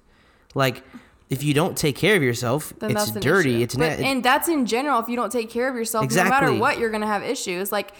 Like, 0.54 0.84
if 1.30 1.44
you 1.44 1.54
don't 1.54 1.78
take 1.78 1.96
care 1.96 2.16
of 2.16 2.24
yourself, 2.24 2.74
then 2.80 2.92
it's 2.92 3.12
dirty. 3.12 3.56
issue. 3.56 3.64
It's 3.64 3.76
but, 3.76 4.00
na- 4.00 4.06
and 4.06 4.24
that's 4.24 4.48
in 4.48 4.66
general. 4.66 5.00
If 5.00 5.08
you 5.08 5.16
don't 5.16 5.32
take 5.32 5.50
care 5.50 5.70
of 5.70 5.76
yourself, 5.76 6.12
no 6.12 6.24
matter 6.26 6.54
what, 6.54 6.78
you're 6.78 6.90
gonna 6.90 7.08
have 7.08 7.24
issues. 7.24 7.72
Like 7.72 7.94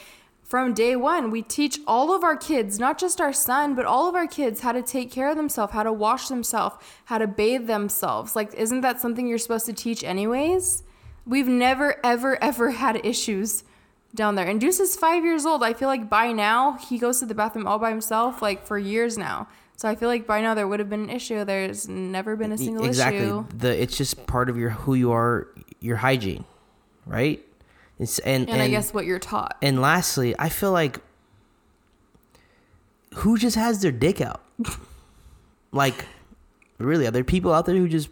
from 0.44 0.74
day 0.74 0.98
one, 0.98 1.32
we 1.32 1.42
teach 1.42 1.80
all 1.88 2.14
of 2.14 2.26
our 2.26 2.36
kids, 2.36 2.78
not 2.78 2.98
just 2.98 3.22
our 3.22 3.32
son, 3.32 3.74
but 3.74 3.86
all 3.86 4.10
of 4.10 4.16
our 4.16 4.28
kids, 4.28 4.60
how 4.60 4.74
to 4.74 4.82
take 4.82 5.10
care 5.10 5.30
of 5.30 5.38
themselves, 5.38 5.72
how 5.72 5.84
to 5.84 5.94
wash 5.94 6.28
themselves, 6.28 6.76
how 7.06 7.18
to 7.18 7.26
bathe 7.26 7.68
themselves. 7.68 8.36
Like, 8.36 8.54
isn't 8.56 8.82
that 8.82 9.00
something 9.00 9.28
you're 9.28 9.38
supposed 9.38 9.66
to 9.68 9.74
teach 9.74 10.04
anyways? 10.04 10.84
We've 11.26 11.48
never, 11.48 12.06
ever, 12.06 12.38
ever 12.44 12.72
had 12.84 13.06
issues 13.06 13.64
down 14.14 14.36
there. 14.36 14.46
And 14.46 14.60
Deuce 14.60 14.80
is 14.80 14.96
five 14.96 15.24
years 15.24 15.46
old. 15.46 15.64
I 15.64 15.74
feel 15.74 15.88
like 15.88 16.10
by 16.10 16.32
now 16.32 16.74
he 16.74 16.98
goes 16.98 17.20
to 17.20 17.26
the 17.26 17.36
bathroom 17.36 17.68
all 17.68 17.80
by 17.80 17.90
himself, 17.90 18.42
like 18.42 18.66
for 18.66 18.78
years 18.78 19.18
now. 19.18 19.48
So 19.78 19.90
I 19.90 19.96
feel 19.96 20.10
like 20.10 20.28
by 20.28 20.42
now 20.42 20.54
there 20.54 20.68
would 20.68 20.80
have 20.80 20.90
been 20.90 21.04
an 21.04 21.10
issue. 21.10 21.44
There's 21.44 21.88
never 21.88 22.36
been 22.36 22.52
a 22.52 22.58
single 22.58 22.86
exactly. 22.86 23.22
issue. 23.22 23.46
The 23.56 23.82
it's 23.82 23.98
just 23.98 24.28
part 24.28 24.50
of 24.50 24.58
your 24.58 24.70
who 24.70 24.94
you 24.94 25.12
are, 25.12 25.48
your 25.80 25.98
hygiene, 25.98 26.46
right? 27.06 27.44
It's 27.98 28.20
and 28.20 28.50
And, 28.50 28.62
I 28.62 28.68
guess 28.68 28.94
what 28.94 29.06
you're 29.06 29.20
taught. 29.20 29.58
And 29.62 29.82
lastly, 29.82 30.36
I 30.38 30.50
feel 30.50 30.72
like 30.72 31.00
who 33.16 33.38
just 33.38 33.56
has 33.56 33.82
their 33.82 33.92
dick 33.92 34.22
out? 34.22 34.42
like, 35.72 36.06
really, 36.78 37.08
are 37.08 37.12
there 37.12 37.24
people 37.24 37.54
out 37.54 37.66
there 37.66 37.76
who 37.76 37.88
just 37.88 38.10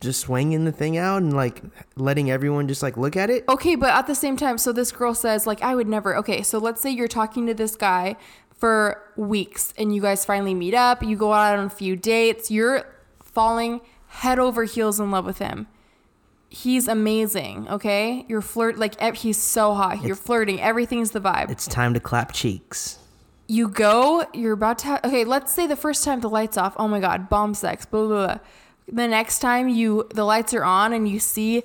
just 0.00 0.20
swinging 0.20 0.64
the 0.64 0.72
thing 0.72 0.96
out 0.96 1.22
and 1.22 1.34
like 1.34 1.62
letting 1.96 2.30
everyone 2.30 2.68
just 2.68 2.82
like 2.82 2.96
look 2.96 3.16
at 3.16 3.30
it? 3.30 3.44
Okay, 3.48 3.74
but 3.74 3.90
at 3.90 4.06
the 4.06 4.14
same 4.14 4.36
time, 4.36 4.58
so 4.58 4.72
this 4.72 4.92
girl 4.92 5.14
says, 5.14 5.46
like, 5.46 5.62
I 5.62 5.74
would 5.74 5.88
never. 5.88 6.16
Okay, 6.16 6.42
so 6.42 6.58
let's 6.58 6.80
say 6.80 6.90
you're 6.90 7.08
talking 7.08 7.46
to 7.46 7.54
this 7.54 7.74
guy 7.74 8.16
for 8.54 9.02
weeks 9.16 9.72
and 9.78 9.94
you 9.94 10.02
guys 10.02 10.24
finally 10.24 10.54
meet 10.54 10.74
up, 10.74 11.02
you 11.02 11.16
go 11.16 11.32
out 11.32 11.58
on 11.58 11.66
a 11.66 11.70
few 11.70 11.94
dates, 11.96 12.50
you're 12.50 12.84
falling 13.22 13.80
head 14.08 14.38
over 14.38 14.64
heels 14.64 14.98
in 14.98 15.10
love 15.10 15.24
with 15.24 15.38
him. 15.38 15.66
He's 16.48 16.88
amazing, 16.88 17.68
okay? 17.68 18.24
You're 18.28 18.40
flirt 18.40 18.78
like 18.78 19.00
he's 19.16 19.36
so 19.36 19.74
hot. 19.74 20.02
You're 20.02 20.16
flirting. 20.16 20.60
Everything's 20.60 21.10
the 21.10 21.20
vibe. 21.20 21.50
It's 21.50 21.66
time 21.66 21.92
to 21.94 22.00
clap 22.00 22.32
cheeks. 22.32 22.98
you 23.48 23.68
go, 23.68 24.26
you're 24.34 24.52
about 24.52 24.78
to 24.80 24.86
have, 24.86 25.04
okay, 25.04 25.24
let's 25.24 25.52
say 25.52 25.66
the 25.66 25.76
first 25.76 26.04
time 26.04 26.20
the 26.20 26.28
lights 26.28 26.56
off, 26.58 26.74
oh 26.76 26.86
my 26.86 27.00
God, 27.00 27.28
bomb 27.28 27.54
sex, 27.54 27.86
blah, 27.86 28.06
blah, 28.06 28.26
blah. 28.26 28.38
The 28.90 29.06
next 29.06 29.40
time 29.40 29.68
you, 29.68 30.08
the 30.14 30.24
lights 30.24 30.54
are 30.54 30.64
on 30.64 30.92
and 30.92 31.08
you 31.08 31.20
see 31.20 31.64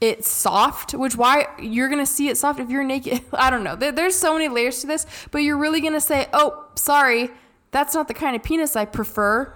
it 0.00 0.24
soft, 0.24 0.94
which 0.94 1.16
why 1.16 1.46
you're 1.60 1.88
to 2.04 2.06
see 2.06 2.28
it 2.28 2.36
soft 2.36 2.60
if 2.60 2.70
you're 2.70 2.84
naked. 2.84 3.22
I 3.32 3.50
don't 3.50 3.64
know. 3.64 3.76
There, 3.76 3.92
there's 3.92 4.14
so 4.14 4.34
many 4.34 4.48
layers 4.48 4.80
to 4.80 4.86
this, 4.86 5.06
but 5.30 5.38
you're 5.38 5.58
really 5.58 5.80
to 5.94 6.00
say, 6.00 6.28
oh, 6.32 6.66
sorry, 6.74 7.30
that's 7.70 7.94
not 7.94 8.08
the 8.08 8.14
kind 8.14 8.36
of 8.36 8.42
penis 8.42 8.76
I 8.76 8.84
prefer. 8.84 9.54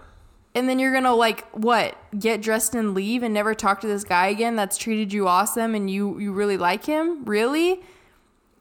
And 0.55 0.69
then 0.69 0.79
you're 0.79 0.93
to 1.05 1.15
like, 1.15 1.49
what, 1.53 1.97
get 2.19 2.43
dressed 2.43 2.75
and 2.75 2.93
leave 2.93 3.23
and 3.23 3.33
never 3.33 3.55
talk 3.55 3.81
to 3.81 3.87
this 3.87 4.05
guy 4.05 4.27
again 4.27 4.55
that's 4.55 4.77
treated 4.77 5.13
you 5.13 5.27
awesome 5.27 5.75
and 5.75 5.91
you, 5.91 6.19
you 6.19 6.33
really 6.33 6.57
like 6.57 6.85
him? 6.85 7.25
Really? 7.25 7.81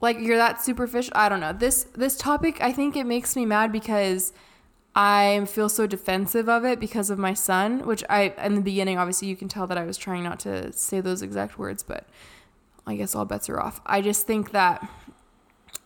like 0.01 0.19
you're 0.19 0.37
that 0.37 0.61
superficial 0.61 1.13
i 1.15 1.29
don't 1.29 1.39
know 1.39 1.53
this 1.53 1.83
this 1.95 2.17
topic 2.17 2.59
i 2.59 2.71
think 2.71 2.97
it 2.97 3.05
makes 3.05 3.35
me 3.35 3.45
mad 3.45 3.71
because 3.71 4.33
i 4.95 5.43
feel 5.47 5.69
so 5.69 5.87
defensive 5.87 6.49
of 6.49 6.65
it 6.65 6.79
because 6.79 7.09
of 7.09 7.17
my 7.17 7.33
son 7.33 7.85
which 7.85 8.03
i 8.09 8.33
in 8.43 8.55
the 8.55 8.61
beginning 8.61 8.97
obviously 8.97 9.27
you 9.27 9.35
can 9.35 9.47
tell 9.47 9.65
that 9.67 9.77
i 9.77 9.85
was 9.85 9.97
trying 9.97 10.23
not 10.23 10.39
to 10.39 10.71
say 10.73 10.99
those 10.99 11.21
exact 11.21 11.57
words 11.57 11.81
but 11.83 12.05
i 12.85 12.95
guess 12.95 13.15
all 13.15 13.25
bets 13.25 13.49
are 13.49 13.59
off. 13.59 13.79
I 13.85 14.01
just 14.01 14.27
think 14.27 14.51
that 14.51 14.87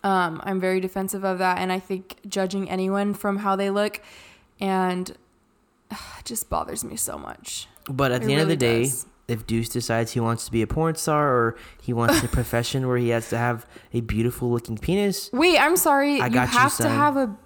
um, 0.02 0.40
i'm 0.44 0.58
very 0.60 0.80
defensive 0.80 1.24
of 1.24 1.38
that 1.38 1.58
and 1.58 1.70
i 1.72 1.78
think 1.78 2.16
judging 2.28 2.68
anyone 2.70 3.14
from 3.14 3.38
how 3.38 3.54
they 3.56 3.70
look 3.70 4.00
and 4.60 5.10
it 5.90 5.96
just 6.24 6.48
bothers 6.50 6.82
me 6.82 6.96
so 6.96 7.16
much. 7.18 7.68
But 7.88 8.10
at 8.10 8.22
It 8.22 8.26
the 8.26 8.32
end 8.32 8.42
of 8.42 8.48
the 8.48 8.56
day, 8.56 8.82
does. 8.84 9.06
if 9.28 9.46
Deuce 9.46 9.68
decides 9.68 10.12
he 10.12 10.18
wants 10.20 10.44
to 10.46 10.50
be 10.50 10.62
a 10.62 10.66
porn 10.66 10.96
star 10.96 11.28
or 11.28 11.56
he 11.80 11.92
wants 11.92 12.20
a 12.24 12.28
profession 12.38 12.88
where 12.88 12.96
he 12.96 13.10
has 13.10 13.28
to 13.30 13.38
have 13.38 13.64
a 13.92 14.00
beautiful 14.00 14.50
looking 14.50 14.76
penis, 14.78 15.30
wait 15.32 15.58
i'm 15.60 15.76
sorry. 15.76 16.20
I 16.20 16.26
you 16.26 16.32
got 16.32 16.52
you, 16.52 16.58
have 16.58 16.76
to 16.78 16.88
have 16.88 17.16
a 17.16 17.36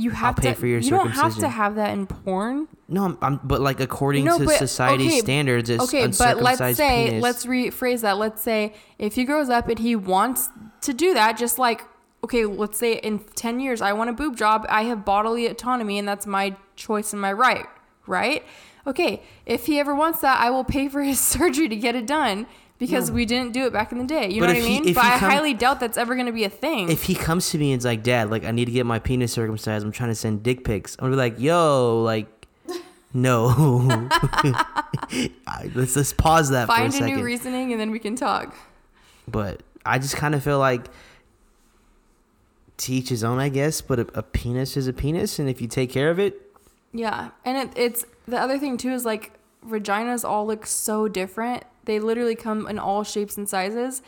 you 0.00 0.10
have 0.10 0.36
pay 0.36 0.52
to 0.52 0.54
for 0.54 0.66
your 0.66 0.80
you 0.80 0.90
don't 0.90 1.10
have 1.10 1.36
to 1.36 1.48
have 1.48 1.74
that 1.74 1.90
in 1.90 2.06
porn 2.06 2.68
no, 2.90 3.04
I'm, 3.04 3.18
I'm 3.22 3.40
but 3.44 3.60
like 3.60 3.78
according 3.78 4.24
No, 4.24 4.36
to 4.38 4.44
but- 4.46 4.58
society 4.58 5.06
okay, 5.06 5.20
standards, 5.20 5.70
it's 5.70 5.84
okay, 5.84 6.08
but 6.18 6.42
let's 6.42 6.76
say, 6.76 7.06
penis. 7.08 7.22
let's 7.22 7.46
rephrase 7.46 8.00
that. 8.00 8.18
Let's 8.18 8.42
say 8.42 8.74
if 8.98 9.14
he 9.14 9.24
grows 9.24 9.48
up 9.48 9.68
and 9.68 9.78
he 9.78 9.94
wants 9.94 10.50
to 10.80 10.92
do 10.92 11.14
that, 11.14 11.38
just 11.38 11.56
like, 11.56 11.82
okay, 12.24 12.44
let's 12.46 12.78
say 12.78 12.94
in 12.94 13.20
10 13.20 13.60
years, 13.60 13.80
I 13.80 13.92
want 13.92 14.10
a 14.10 14.12
boob 14.12 14.36
job, 14.36 14.66
I 14.68 14.82
have 14.84 15.04
bodily 15.04 15.46
autonomy, 15.46 15.98
and 16.00 16.08
that's 16.08 16.26
my 16.26 16.56
choice 16.74 17.12
and 17.12 17.22
my 17.22 17.32
right, 17.32 17.66
right? 18.08 18.44
Okay, 18.88 19.22
if 19.46 19.66
he 19.66 19.78
ever 19.78 19.94
wants 19.94 20.20
that, 20.22 20.40
I 20.40 20.50
will 20.50 20.64
pay 20.64 20.88
for 20.88 21.02
his 21.02 21.20
surgery 21.34 21.68
to 21.68 21.76
get 21.76 21.94
it 21.94 22.08
done 22.08 22.48
because 22.80 23.12
we 23.12 23.24
didn't 23.24 23.52
do 23.52 23.64
it 23.66 23.72
back 23.72 23.92
in 23.92 23.98
the 23.98 24.04
day. 24.04 24.28
You 24.30 24.40
But 24.40 24.48
know 24.48 24.54
what 24.54 24.62
I 24.62 24.66
mean? 24.66 24.88
if 24.88 24.94
But 24.96 25.04
I 25.04 25.18
come- 25.18 25.30
highly 25.30 25.54
doubt 25.54 25.78
that's 25.78 25.96
ever 25.96 26.14
going 26.14 26.26
to 26.26 26.32
be 26.32 26.42
a 26.42 26.50
thing. 26.50 26.88
if 26.90 27.04
he 27.04 27.14
comes 27.14 27.50
to 27.50 27.58
me 27.58 27.70
and 27.72 27.78
is 27.78 27.84
like, 27.84 28.02
Dad, 28.02 28.30
like 28.30 28.44
I 28.44 28.50
need 28.50 28.64
to 28.64 28.72
get 28.72 28.86
my 28.86 28.98
penis 28.98 29.32
circumcised, 29.32 29.84
I'm 29.86 29.92
trying 29.92 30.10
to 30.10 30.14
send 30.16 30.42
dick 30.42 30.64
pics. 30.64 30.96
I'm 30.98 31.04
gonna 31.04 31.12
be 31.12 31.16
like, 31.18 31.38
Yo, 31.38 32.02
like, 32.02 32.26
no. 33.14 33.48
I- 35.46 35.70
let's 35.74 35.94
let's 35.96 36.12
pause 36.12 36.50
that 36.50 36.66
for 36.66 36.72
a 36.72 36.76
Find 36.76 36.88
a 36.88 36.92
second. 36.92 37.16
new 37.16 37.22
reasoning 37.24 37.72
and 37.72 37.80
then 37.80 37.90
we 37.90 37.98
can 37.98 38.16
talk. 38.16 38.54
but 39.28 39.62
I 39.84 39.98
just 39.98 40.16
kind 40.16 40.34
of 40.34 40.42
feel 40.42 40.58
like 40.58 40.86
to 42.78 42.92
each 42.92 43.08
his 43.10 43.22
own, 43.24 43.38
I 43.38 43.48
guess. 43.48 43.80
But 43.80 43.98
a, 44.00 44.06
a 44.18 44.22
penis 44.22 44.76
is 44.76 44.86
a 44.86 44.92
penis, 44.92 45.38
and 45.38 45.48
if 45.48 45.60
you 45.60 45.66
take 45.68 45.90
care 45.90 46.10
of 46.10 46.18
it, 46.18 46.40
Yeah, 46.92 47.30
and 47.44 47.56
it, 47.58 47.72
it's 47.76 48.04
the 48.26 48.38
other 48.38 48.58
thing 48.58 48.76
too 48.76 48.90
is 48.92 49.04
like 49.04 49.32
vaginas 49.66 50.26
all 50.28 50.46
look 50.46 50.66
so 50.66 51.08
different. 51.08 51.64
They 51.90 51.98
literally 51.98 52.36
come 52.36 52.68
in 52.68 52.78
all 52.78 53.02
shapes 53.02 53.36
and 53.36 53.48
sizes. 53.48 54.00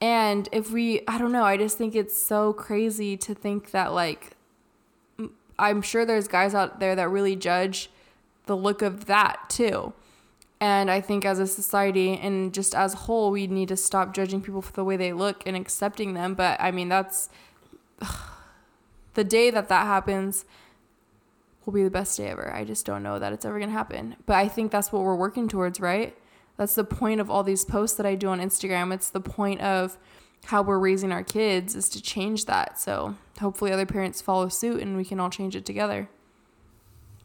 And 0.00 0.48
if 0.50 0.72
we, 0.72 1.02
I 1.06 1.16
don't 1.16 1.30
know, 1.30 1.44
I 1.44 1.56
just 1.56 1.78
think 1.78 1.94
it's 1.94 2.20
so 2.20 2.52
crazy 2.52 3.16
to 3.18 3.36
think 3.36 3.70
that 3.70 3.92
like, 3.92 4.32
I'm 5.56 5.80
sure 5.80 6.04
there's 6.04 6.26
guys 6.26 6.56
out 6.56 6.80
there 6.80 6.96
that 6.96 7.08
really 7.08 7.36
judge 7.36 7.88
the 8.46 8.56
look 8.56 8.82
of 8.82 9.04
that 9.04 9.48
too. 9.48 9.92
And 10.60 10.90
I 10.90 11.00
think 11.00 11.24
as 11.24 11.38
a 11.38 11.46
society 11.46 12.18
and 12.18 12.52
just 12.52 12.74
as 12.74 12.94
a 12.94 12.96
whole, 12.96 13.30
we 13.30 13.46
need 13.46 13.68
to 13.68 13.76
stop 13.76 14.12
judging 14.12 14.42
people 14.42 14.60
for 14.60 14.72
the 14.72 14.82
way 14.82 14.96
they 14.96 15.12
look 15.12 15.46
and 15.46 15.56
accepting 15.56 16.14
them. 16.14 16.34
But 16.34 16.60
I 16.60 16.72
mean, 16.72 16.88
that's 16.88 17.28
the 19.14 19.22
day 19.22 19.50
that 19.50 19.68
that 19.68 19.86
happens 19.86 20.44
will 21.64 21.74
be 21.74 21.84
the 21.84 21.90
best 21.90 22.16
day 22.16 22.26
ever. 22.26 22.52
I 22.52 22.64
just 22.64 22.84
don't 22.84 23.04
know 23.04 23.20
that 23.20 23.32
it's 23.32 23.44
ever 23.44 23.58
going 23.58 23.70
to 23.70 23.76
happen. 23.76 24.16
But 24.26 24.34
I 24.34 24.48
think 24.48 24.72
that's 24.72 24.90
what 24.90 25.04
we're 25.04 25.14
working 25.14 25.46
towards, 25.46 25.78
right? 25.78 26.16
That's 26.60 26.74
the 26.74 26.84
point 26.84 27.22
of 27.22 27.30
all 27.30 27.42
these 27.42 27.64
posts 27.64 27.96
that 27.96 28.04
I 28.04 28.16
do 28.16 28.28
on 28.28 28.38
Instagram. 28.38 28.92
It's 28.92 29.08
the 29.08 29.18
point 29.18 29.62
of 29.62 29.96
how 30.44 30.60
we're 30.60 30.78
raising 30.78 31.10
our 31.10 31.24
kids 31.24 31.74
is 31.74 31.88
to 31.88 32.02
change 32.02 32.44
that. 32.44 32.78
So 32.78 33.14
hopefully 33.40 33.72
other 33.72 33.86
parents 33.86 34.20
follow 34.20 34.50
suit 34.50 34.82
and 34.82 34.94
we 34.94 35.06
can 35.06 35.18
all 35.18 35.30
change 35.30 35.56
it 35.56 35.64
together. 35.64 36.10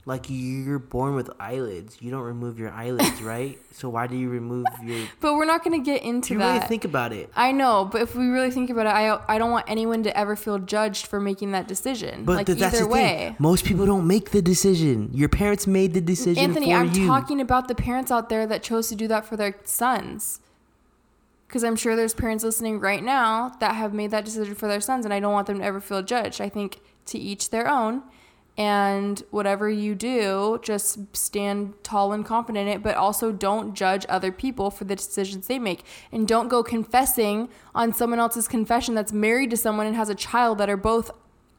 Like 0.08 0.26
you're 0.30 0.78
born 0.78 1.16
with 1.16 1.32
eyelids, 1.40 1.98
you 2.00 2.12
don't 2.12 2.22
remove 2.22 2.60
your 2.60 2.70
eyelids, 2.70 3.22
right? 3.34 3.58
So 3.72 3.90
why 3.90 4.06
do 4.06 4.16
you 4.16 4.30
remove 4.30 4.66
your? 4.84 5.08
But 5.20 5.34
we're 5.34 5.46
not 5.46 5.64
going 5.64 5.80
to 5.80 5.84
get 5.84 6.04
into 6.04 6.34
you 6.36 6.40
that. 6.40 6.54
really 6.54 6.68
think 6.68 6.86
about 6.86 7.12
it, 7.12 7.32
I 7.36 7.52
know, 7.52 7.86
but 7.92 8.02
if 8.02 8.16
we 8.16 8.28
really 8.28 8.52
think 8.52 8.70
about 8.70 8.86
it, 8.86 8.90
I 8.90 9.20
I 9.28 9.38
don't 9.40 9.50
want 9.52 9.66
anyone 9.68 10.04
to 10.04 10.16
ever 10.16 10.36
feel 10.36 10.60
judged 10.60 11.08
for 11.08 11.20
making 11.20 11.52
that 11.54 11.68
decision. 11.68 12.24
but 12.24 12.36
like 12.36 12.46
th- 12.46 12.60
that's 12.60 12.76
either 12.76 12.86
the 12.86 12.90
way. 12.92 13.18
thing. 13.30 13.36
Most 13.40 13.66
people 13.66 13.86
don't 13.88 14.06
make 14.06 14.30
the 14.32 14.42
decision. 14.42 15.10
Your 15.14 15.30
parents 15.30 15.66
made 15.66 15.94
the 15.94 16.02
decision 16.02 16.44
Anthony, 16.44 16.74
I'm 16.74 16.92
you. 16.94 17.08
talking 17.08 17.42
about 17.42 17.68
the 17.68 17.76
parents 17.76 18.12
out 18.12 18.30
there 18.30 18.46
that 18.46 18.62
chose 18.62 18.90
to 18.90 18.96
do 18.96 19.08
that 19.08 19.26
for 19.26 19.36
their 19.38 19.56
sons. 19.64 20.40
Because 21.48 21.64
I'm 21.64 21.76
sure 21.76 21.96
there's 21.96 22.14
parents 22.14 22.44
listening 22.44 22.80
right 22.80 23.04
now 23.04 23.56
that 23.60 23.76
have 23.76 23.94
made 23.94 24.12
that 24.12 24.26
decision 24.26 24.56
for 24.56 24.68
their 24.68 24.82
sons, 24.82 25.06
and 25.06 25.14
I 25.14 25.20
don't 25.20 25.32
want 25.34 25.48
them 25.48 25.60
to 25.60 25.64
ever 25.66 25.80
feel 25.80 26.02
judged. 26.02 26.42
I 26.42 26.50
think 26.50 26.80
to 27.08 27.18
each 27.18 27.50
their 27.50 27.68
own. 27.68 28.04
And 28.58 29.22
whatever 29.32 29.70
you 29.70 29.96
do, 29.96 30.60
just 30.64 31.00
stand 31.16 31.74
tall 31.84 32.14
and 32.14 32.26
confident 32.26 32.70
in 32.70 32.74
it, 32.76 32.82
but 32.82 32.96
also 32.96 33.34
don't 33.34 33.74
judge 33.74 34.06
other 34.08 34.32
people 34.32 34.72
for 34.72 34.86
the 34.86 34.96
decisions 34.96 35.48
they 35.48 35.60
make. 35.60 35.84
And 36.12 36.26
don't 36.26 36.48
go 36.48 36.64
confessing 36.64 37.50
on 37.74 37.92
someone 37.92 38.20
else's 38.20 38.48
confession 38.48 38.96
that's 38.96 39.12
married 39.12 39.50
to 39.50 39.58
someone 39.58 39.88
and 39.88 39.96
has 39.96 40.08
a 40.08 40.16
child 40.16 40.58
that 40.60 40.70
are 40.70 40.78
both 40.78 41.12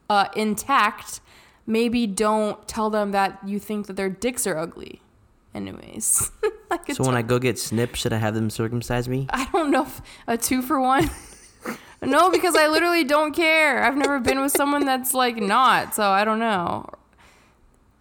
uh, 0.08 0.28
intact. 0.34 1.20
Maybe 1.66 2.06
don't 2.06 2.66
tell 2.66 2.88
them 2.88 3.10
that 3.10 3.40
you 3.44 3.58
think 3.58 3.88
that 3.88 3.96
their 3.96 4.08
dicks 4.08 4.46
are 4.46 4.56
ugly. 4.56 5.02
Anyways. 5.54 6.30
So 6.92 7.04
when 7.04 7.14
I 7.14 7.22
go 7.22 7.38
get 7.38 7.58
snipped, 7.58 7.96
should 7.96 8.12
I 8.12 8.18
have 8.18 8.34
them 8.34 8.50
circumcise 8.50 9.08
me? 9.08 9.28
I 9.30 9.48
don't 9.52 9.70
know 9.70 9.82
if 9.82 10.00
a 10.26 10.36
two 10.36 10.62
for 10.62 10.80
one. 10.80 11.08
No, 12.02 12.30
because 12.30 12.54
I 12.56 12.68
literally 12.68 13.04
don't 13.04 13.34
care. 13.34 13.82
I've 13.82 13.96
never 13.96 14.20
been 14.20 14.40
with 14.40 14.52
someone 14.52 14.84
that's 14.84 15.14
like 15.14 15.36
not, 15.36 15.94
so 15.94 16.04
I 16.10 16.24
don't 16.24 16.38
know. 16.38 16.88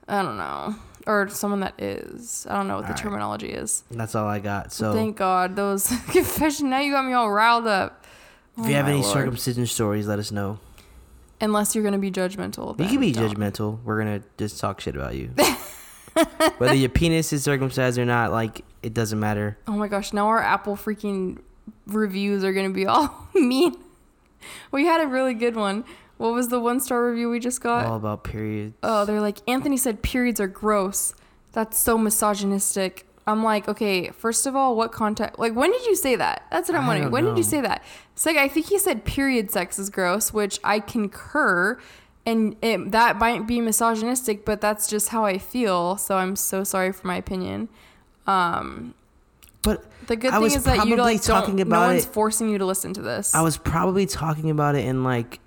I 0.07 0.21
don't 0.21 0.37
know. 0.37 0.75
Or 1.07 1.29
someone 1.29 1.59
that 1.59 1.79
is. 1.79 2.47
I 2.49 2.55
don't 2.57 2.67
know 2.67 2.75
what 2.77 2.81
the 2.83 2.87
Alright. 2.89 3.01
terminology 3.03 3.49
is. 3.49 3.83
That's 3.91 4.15
all 4.15 4.27
I 4.27 4.39
got. 4.39 4.71
So 4.73 4.91
Thank 4.93 5.17
God. 5.17 5.55
Those 5.55 5.87
confession 6.09 6.69
now 6.71 6.79
you 6.79 6.91
got 6.91 7.05
me 7.05 7.13
all 7.13 7.29
riled 7.31 7.67
up. 7.67 8.05
if 8.57 8.67
you 8.67 8.73
have 8.73 8.85
Oh 8.87 8.89
any 8.89 9.01
Lord. 9.01 9.13
circumcision 9.13 9.67
stories, 9.67 10.07
let 10.07 10.17
us 10.19 10.31
know. 10.31 10.59
Unless 11.41 11.75
you're 11.75 11.83
gonna 11.83 11.99
be 11.99 12.09
judgmental. 12.11 12.79
You 12.79 12.87
can 12.87 12.99
be 12.99 13.11
don't. 13.11 13.29
judgmental. 13.31 13.83
We're 13.83 13.99
gonna 13.99 14.21
just 14.37 14.59
talk 14.59 14.81
shit 14.81 14.95
about 14.95 15.13
you. 15.15 15.29
Whether 16.57 16.75
your 16.75 16.89
penis 16.89 17.33
is 17.33 17.43
circumcised 17.43 17.99
or 17.99 18.05
not, 18.05 18.31
like 18.31 18.63
it 18.81 18.93
doesn't 18.93 19.19
matter. 19.19 19.57
Oh 19.67 19.73
my 19.73 19.87
gosh, 19.87 20.13
now 20.13 20.27
our 20.27 20.41
Apple 20.41 20.75
freaking 20.75 21.39
reviews 21.87 22.43
are 22.43 22.53
gonna 22.53 22.69
be 22.69 22.85
all 22.87 23.27
mean. 23.35 23.75
We 24.71 24.85
had 24.85 25.01
a 25.01 25.07
really 25.07 25.33
good 25.33 25.55
one. 25.55 25.85
What 26.17 26.33
was 26.33 26.47
the 26.47 26.59
one 26.59 26.79
star 26.79 27.09
review 27.09 27.29
we 27.29 27.39
just 27.39 27.61
got? 27.61 27.85
All 27.85 27.97
about 27.97 28.23
periods. 28.23 28.75
Oh, 28.83 29.05
they're 29.05 29.21
like, 29.21 29.37
Anthony 29.47 29.77
said 29.77 30.01
periods 30.01 30.39
are 30.39 30.47
gross. 30.47 31.13
That's 31.51 31.77
so 31.77 31.97
misogynistic. 31.97 33.05
I'm 33.27 33.43
like, 33.43 33.67
okay, 33.67 34.09
first 34.09 34.45
of 34.45 34.55
all, 34.55 34.75
what 34.75 34.91
context? 34.91 35.39
Like, 35.39 35.55
when 35.55 35.71
did 35.71 35.85
you 35.85 35.95
say 35.95 36.15
that? 36.15 36.43
That's 36.51 36.69
what 36.69 36.77
I'm 36.77 36.83
I 36.83 36.87
wondering. 36.87 37.11
When 37.11 37.25
did 37.25 37.37
you 37.37 37.43
say 37.43 37.59
that? 37.61 37.83
It's 38.13 38.25
like, 38.25 38.37
I 38.37 38.47
think 38.47 38.67
he 38.67 38.77
said 38.77 39.03
period 39.03 39.51
sex 39.51 39.79
is 39.79 39.89
gross, 39.89 40.31
which 40.31 40.59
I 40.63 40.79
concur. 40.79 41.79
And 42.25 42.55
it, 42.61 42.91
that 42.91 43.17
might 43.17 43.47
be 43.47 43.61
misogynistic, 43.61 44.45
but 44.45 44.61
that's 44.61 44.87
just 44.87 45.09
how 45.09 45.25
I 45.25 45.37
feel. 45.37 45.97
So 45.97 46.17
I'm 46.17 46.35
so 46.35 46.63
sorry 46.63 46.91
for 46.91 47.07
my 47.07 47.17
opinion. 47.17 47.69
Um, 48.27 48.93
But 49.65 49.83
the 50.07 50.15
good 50.15 50.31
I 50.31 50.37
thing 50.37 50.45
is 50.45 50.63
that 50.63 50.75
you 50.87 50.95
probably 50.95 51.15
like 51.15 51.21
talking 51.21 51.57
don't. 51.57 51.67
about 51.67 51.81
no 51.81 51.87
one's 51.93 52.05
it- 52.05 52.13
forcing 52.13 52.49
you 52.49 52.57
to 52.59 52.65
listen 52.65 52.93
to 52.93 53.01
this. 53.01 53.35
I 53.35 53.41
was 53.41 53.57
probably 53.57 54.05
talking 54.05 54.49
about 54.49 54.75
it 54.75 54.85
in 54.85 55.03
like 55.03 55.39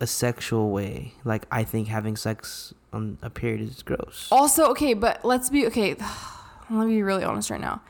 a 0.00 0.06
sexual 0.06 0.70
way. 0.70 1.12
Like 1.24 1.44
I 1.50 1.64
think 1.64 1.88
having 1.88 2.16
sex 2.16 2.72
on 2.92 3.18
a 3.20 3.28
period 3.28 3.60
is 3.60 3.82
gross. 3.82 4.28
Also, 4.30 4.70
okay, 4.70 4.94
but 4.94 5.24
let's 5.24 5.50
be 5.50 5.66
okay. 5.66 5.94
Let 6.70 6.86
me 6.86 6.94
be 6.96 7.02
really 7.02 7.24
honest 7.24 7.50
right 7.50 7.60
now. 7.60 7.80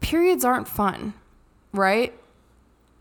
Periods 0.00 0.44
aren't 0.44 0.66
fun, 0.66 1.14
right? 1.72 2.12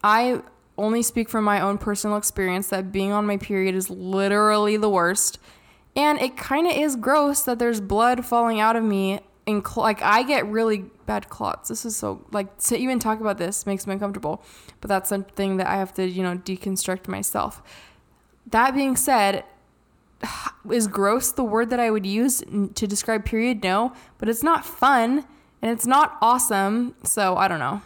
I 0.03 0.41
only 0.77 1.01
speak 1.01 1.27
from 1.29 1.43
my 1.43 1.59
own 1.59 1.77
personal 1.77 2.17
experience 2.17 2.69
that 2.69 2.91
being 2.91 3.11
on 3.11 3.25
my 3.25 3.37
period 3.37 3.75
is 3.75 3.89
literally 3.89 4.77
the 4.77 4.89
worst. 4.89 5.39
And 5.95 6.19
it 6.21 6.37
kind 6.37 6.67
of 6.67 6.73
is 6.73 6.95
gross 6.95 7.43
that 7.43 7.59
there's 7.59 7.81
blood 7.81 8.25
falling 8.25 8.59
out 8.59 8.75
of 8.75 8.83
me. 8.83 9.19
And 9.47 9.65
cl- 9.67 9.83
like, 9.83 10.01
I 10.01 10.23
get 10.23 10.45
really 10.45 10.85
bad 11.11 11.27
clots. 11.27 11.67
This 11.67 11.83
is 11.83 11.97
so, 11.97 12.25
like, 12.31 12.57
to 12.69 12.77
even 12.77 12.97
talk 12.97 13.19
about 13.19 13.37
this 13.37 13.65
makes 13.65 13.85
me 13.85 13.91
uncomfortable. 13.93 14.41
But 14.79 14.87
that's 14.87 15.09
something 15.09 15.57
that 15.57 15.67
I 15.67 15.75
have 15.75 15.93
to, 15.95 16.07
you 16.07 16.23
know, 16.23 16.37
deconstruct 16.37 17.09
myself. 17.09 17.61
That 18.49 18.73
being 18.73 18.95
said, 18.95 19.43
is 20.71 20.87
gross 20.87 21.33
the 21.33 21.43
word 21.43 21.69
that 21.71 21.81
I 21.81 21.91
would 21.91 22.05
use 22.05 22.41
to 22.75 22.87
describe 22.87 23.25
period? 23.25 23.61
No, 23.61 23.93
but 24.19 24.29
it's 24.29 24.43
not 24.43 24.65
fun 24.65 25.25
and 25.61 25.69
it's 25.71 25.85
not 25.85 26.17
awesome. 26.21 26.95
So 27.03 27.35
I 27.35 27.49
don't 27.49 27.59
know. 27.59 27.81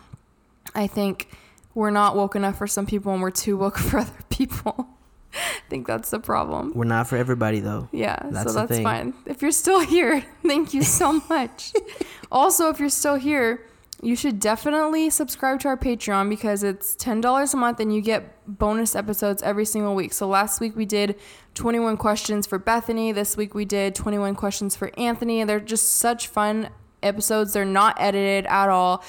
I 0.75 0.85
think 0.85 1.29
we're 1.73 1.89
not 1.89 2.15
woke 2.15 2.35
enough 2.35 2.57
for 2.59 2.67
some 2.67 2.85
people 2.85 3.11
and 3.11 3.21
we're 3.23 3.31
too 3.31 3.57
woke 3.57 3.77
for 3.89 3.99
other 3.99 4.23
people. 4.29 4.87
I 5.35 5.69
think 5.69 5.87
that's 5.87 6.11
the 6.11 6.19
problem. 6.19 6.71
We're 6.75 6.85
not 6.85 7.07
for 7.07 7.17
everybody 7.17 7.59
though. 7.59 7.89
Yeah, 7.91 8.17
That's 8.31 8.53
so 8.53 8.65
that's 8.65 8.79
fine. 8.81 9.13
If 9.25 9.41
you're 9.41 9.51
still 9.51 9.79
here, 9.95 10.23
thank 10.45 10.73
you 10.73 10.83
so 10.83 11.21
much. 11.29 11.73
also, 12.31 12.69
if 12.69 12.79
you're 12.79 12.89
still 12.89 13.15
here, 13.15 13.65
you 14.01 14.15
should 14.15 14.39
definitely 14.39 15.09
subscribe 15.09 15.59
to 15.61 15.67
our 15.69 15.77
Patreon 15.77 16.29
because 16.29 16.63
it's 16.63 16.95
$10 16.95 17.53
a 17.53 17.57
month 17.57 17.79
and 17.79 17.95
you 17.95 18.01
get 18.01 18.33
bonus 18.45 18.95
episodes 18.95 19.41
every 19.41 19.65
single 19.65 19.95
week. 19.95 20.13
So 20.13 20.27
last 20.27 20.59
week 20.59 20.75
we 20.75 20.85
did 20.85 21.15
21 21.53 21.97
questions 21.97 22.45
for 22.45 22.59
Bethanie. 22.59 23.13
This 23.13 23.37
week 23.37 23.55
we 23.55 23.65
did 23.65 23.95
21 23.95 24.35
questions 24.35 24.75
for 24.75 24.91
Anthony. 24.97 25.43
They're 25.43 25.59
just 25.59 25.95
such 25.95 26.27
fun 26.27 26.69
episodes. 27.01 27.53
They're 27.53 27.65
not 27.65 27.95
edited 27.99 28.45
at 28.47 28.69
all. 28.69 29.03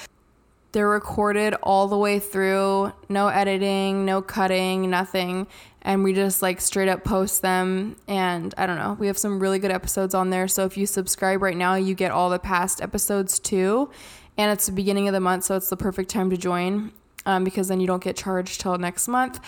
They're 0.71 0.89
recorded 0.89 1.53
all 1.63 1.87
the 1.87 1.97
way 1.97 2.19
through, 2.19 2.93
no 3.09 3.27
editing, 3.27 4.05
no 4.05 4.21
cutting, 4.21 4.89
nothing. 4.89 5.47
And 5.87 6.03
we 6.03 6.11
just 6.11 6.41
like 6.41 6.59
straight 6.59 6.89
up 6.89 7.05
post 7.05 7.41
them. 7.41 7.95
And 8.09 8.53
I 8.57 8.65
don't 8.67 8.75
know, 8.75 8.97
we 8.99 9.07
have 9.07 9.17
some 9.17 9.39
really 9.39 9.57
good 9.57 9.71
episodes 9.71 10.13
on 10.13 10.31
there. 10.31 10.49
So 10.49 10.65
if 10.65 10.75
you 10.75 10.85
subscribe 10.85 11.41
right 11.41 11.55
now, 11.55 11.75
you 11.75 11.95
get 11.95 12.11
all 12.11 12.29
the 12.29 12.39
past 12.39 12.81
episodes 12.81 13.39
too. 13.39 13.89
And 14.37 14.51
it's 14.51 14.65
the 14.65 14.73
beginning 14.73 15.07
of 15.07 15.13
the 15.13 15.21
month, 15.21 15.45
so 15.45 15.55
it's 15.55 15.69
the 15.69 15.77
perfect 15.77 16.09
time 16.11 16.29
to 16.29 16.37
join 16.37 16.91
um, 17.25 17.45
because 17.45 17.69
then 17.69 17.79
you 17.79 17.87
don't 17.87 18.03
get 18.03 18.17
charged 18.17 18.59
till 18.59 18.77
next 18.77 19.07
month, 19.07 19.39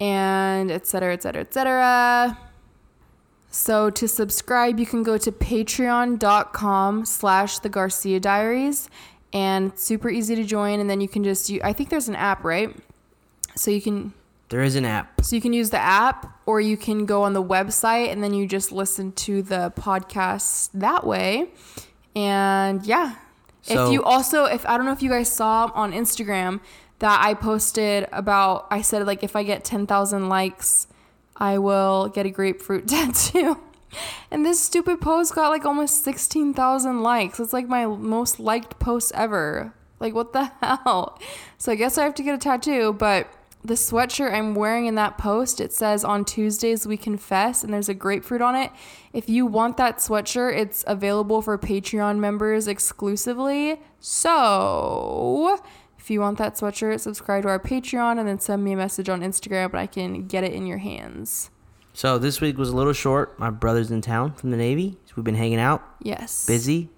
and 0.00 0.70
et 0.70 0.86
cetera, 0.86 1.12
et 1.12 1.22
cetera, 1.22 1.42
et 1.42 1.52
cetera. 1.52 2.38
So 3.50 3.90
to 3.90 4.08
subscribe, 4.08 4.80
you 4.80 4.86
can 4.86 5.02
go 5.02 5.18
to 5.18 5.30
patreon.com 5.30 7.04
slash 7.04 7.58
the 7.58 7.68
Garcia 7.68 8.18
Diaries 8.18 8.88
and 9.32 9.78
super 9.78 10.08
easy 10.08 10.34
to 10.36 10.44
join. 10.44 10.80
And 10.80 10.88
then 10.88 11.02
you 11.02 11.08
can 11.08 11.22
just, 11.22 11.50
you, 11.50 11.60
I 11.62 11.74
think 11.74 11.90
there's 11.90 12.08
an 12.08 12.16
app, 12.16 12.42
right? 12.44 12.74
So 13.54 13.70
you 13.70 13.82
can, 13.82 14.14
There 14.52 14.60
is 14.62 14.76
an 14.76 14.84
app. 14.84 15.24
so 15.24 15.34
you 15.34 15.40
can 15.40 15.54
use 15.54 15.70
the 15.70 15.78
app 15.80 16.38
or 16.44 16.60
you 16.60 16.76
can 16.76 17.06
go 17.06 17.22
on 17.22 17.32
the 17.32 17.42
website 17.42 18.12
and 18.12 18.22
then 18.22 18.34
you 18.34 18.46
just 18.46 18.70
listen 18.70 19.10
to 19.12 19.40
the 19.40 19.72
podcast 19.76 20.68
that 20.74 21.06
way. 21.06 21.48
And 22.14 22.84
yeah. 22.84 23.14
So- 23.62 23.86
if 23.86 23.92
you 23.92 24.02
also, 24.02 24.44
if 24.44 24.66
I 24.66 24.76
don't 24.76 24.84
know 24.84 24.92
if 24.92 25.00
you 25.02 25.08
guys 25.08 25.30
saw 25.32 25.70
on 25.74 25.92
Instagram 25.92 26.60
that 26.98 27.18
I 27.24 27.32
posted 27.34 28.06
about, 28.12 28.66
I 28.70 28.82
said 28.82 29.06
like 29.06 29.22
if 29.24 29.34
I 29.36 29.42
get 29.42 29.64
10,000 29.64 30.28
likes, 30.28 30.86
I 31.36 31.56
will 31.58 32.08
get 32.08 32.26
a 32.26 32.30
grapefruit 32.30 32.88
tattoo. 32.94 33.58
And 34.30 34.44
this 34.44 34.60
stupid 34.60 35.00
post 35.00 35.34
got 35.34 35.48
like 35.48 35.64
almost 35.64 36.04
16,000 36.04 37.00
likes. 37.02 37.40
It's 37.40 37.52
like 37.54 37.68
my 37.68 37.86
most 37.86 38.38
liked 38.38 38.78
post 38.78 39.12
ever. 39.14 39.72
Like, 39.98 40.14
what 40.14 40.32
the 40.34 40.44
hell? 40.60 41.18
So 41.56 41.72
I 41.72 41.74
guess 41.76 41.96
I 41.96 42.04
have 42.04 42.14
to 42.16 42.22
get 42.22 42.34
a 42.34 42.38
tattoo, 42.38 42.92
but 42.92 43.28
the 43.64 43.74
sweatshirt 43.74 44.32
I'm 44.34 44.54
wearing 44.54 44.86
in 44.86 44.96
that 44.96 45.18
post, 45.18 45.60
it 45.60 45.72
says 45.72 46.04
on 46.04 46.24
Tuesdays 46.24 46.86
we 46.86 46.96
confess, 46.96 47.62
and 47.62 47.72
there's 47.72 47.88
a 47.88 47.94
grapefruit 47.94 48.42
on 48.42 48.56
it. 48.56 48.72
If 49.12 49.28
you 49.28 49.46
want 49.46 49.76
that 49.76 49.98
sweatshirt, 49.98 50.56
it's 50.56 50.82
available 50.86 51.42
for 51.42 51.56
Patreon 51.56 52.18
members 52.18 52.66
exclusively. 52.66 53.80
So 54.00 55.58
if 55.98 56.10
you 56.10 56.20
want 56.20 56.38
that 56.38 56.54
sweatshirt, 56.56 56.98
subscribe 57.00 57.42
to 57.44 57.48
our 57.48 57.60
Patreon 57.60 58.18
and 58.18 58.26
then 58.28 58.40
send 58.40 58.64
me 58.64 58.72
a 58.72 58.76
message 58.76 59.08
on 59.08 59.20
Instagram, 59.20 59.70
but 59.70 59.78
I 59.78 59.86
can 59.86 60.26
get 60.26 60.42
it 60.44 60.52
in 60.52 60.66
your 60.66 60.78
hands. 60.78 61.50
So 61.92 62.18
this 62.18 62.40
week 62.40 62.56
was 62.58 62.70
a 62.70 62.76
little 62.76 62.92
short. 62.94 63.38
My 63.38 63.50
brother's 63.50 63.90
in 63.90 64.00
town 64.00 64.32
from 64.32 64.50
the 64.50 64.56
Navy. 64.56 64.98
So 65.06 65.12
we've 65.16 65.24
been 65.24 65.34
hanging 65.34 65.58
out, 65.60 65.82
Yes. 66.00 66.46
busy. 66.46 66.88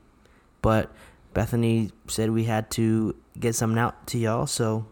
But 0.62 0.90
Bethanie 1.34 1.90
said 2.08 2.30
we 2.30 2.44
had 2.44 2.70
to 2.72 3.16
get 3.38 3.54
something 3.54 3.78
out 3.78 4.06
to 4.06 4.18
y'all, 4.18 4.46
so 4.46 4.86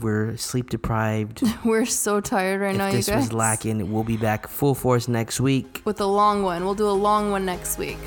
we're 0.00 0.36
sleep 0.36 0.70
deprived. 0.70 1.42
We're 1.64 1.86
so 1.86 2.20
tired 2.20 2.60
right 2.60 2.76
now, 2.76 2.86
if 2.86 2.92
you 2.92 2.98
this 2.98 3.08
guys. 3.08 3.16
was 3.24 3.32
lacking, 3.32 3.92
we'll 3.92 4.04
be 4.04 4.16
back 4.16 4.46
full 4.48 4.74
force 4.74 5.08
next 5.08 5.40
week. 5.40 5.82
With 5.84 6.00
a 6.00 6.06
long 6.06 6.42
one. 6.42 6.64
We'll 6.64 6.74
do 6.74 6.88
a 6.88 6.90
long 6.90 7.30
one 7.30 7.44
next 7.44 7.78
week. 7.78 7.98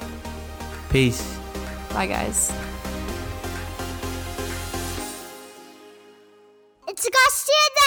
Peace. 0.90 1.38
Bye, 1.92 2.06
guys. 2.06 2.52
It's 6.88 7.08
Garcia 7.08 7.68
Diaries. 7.76 7.81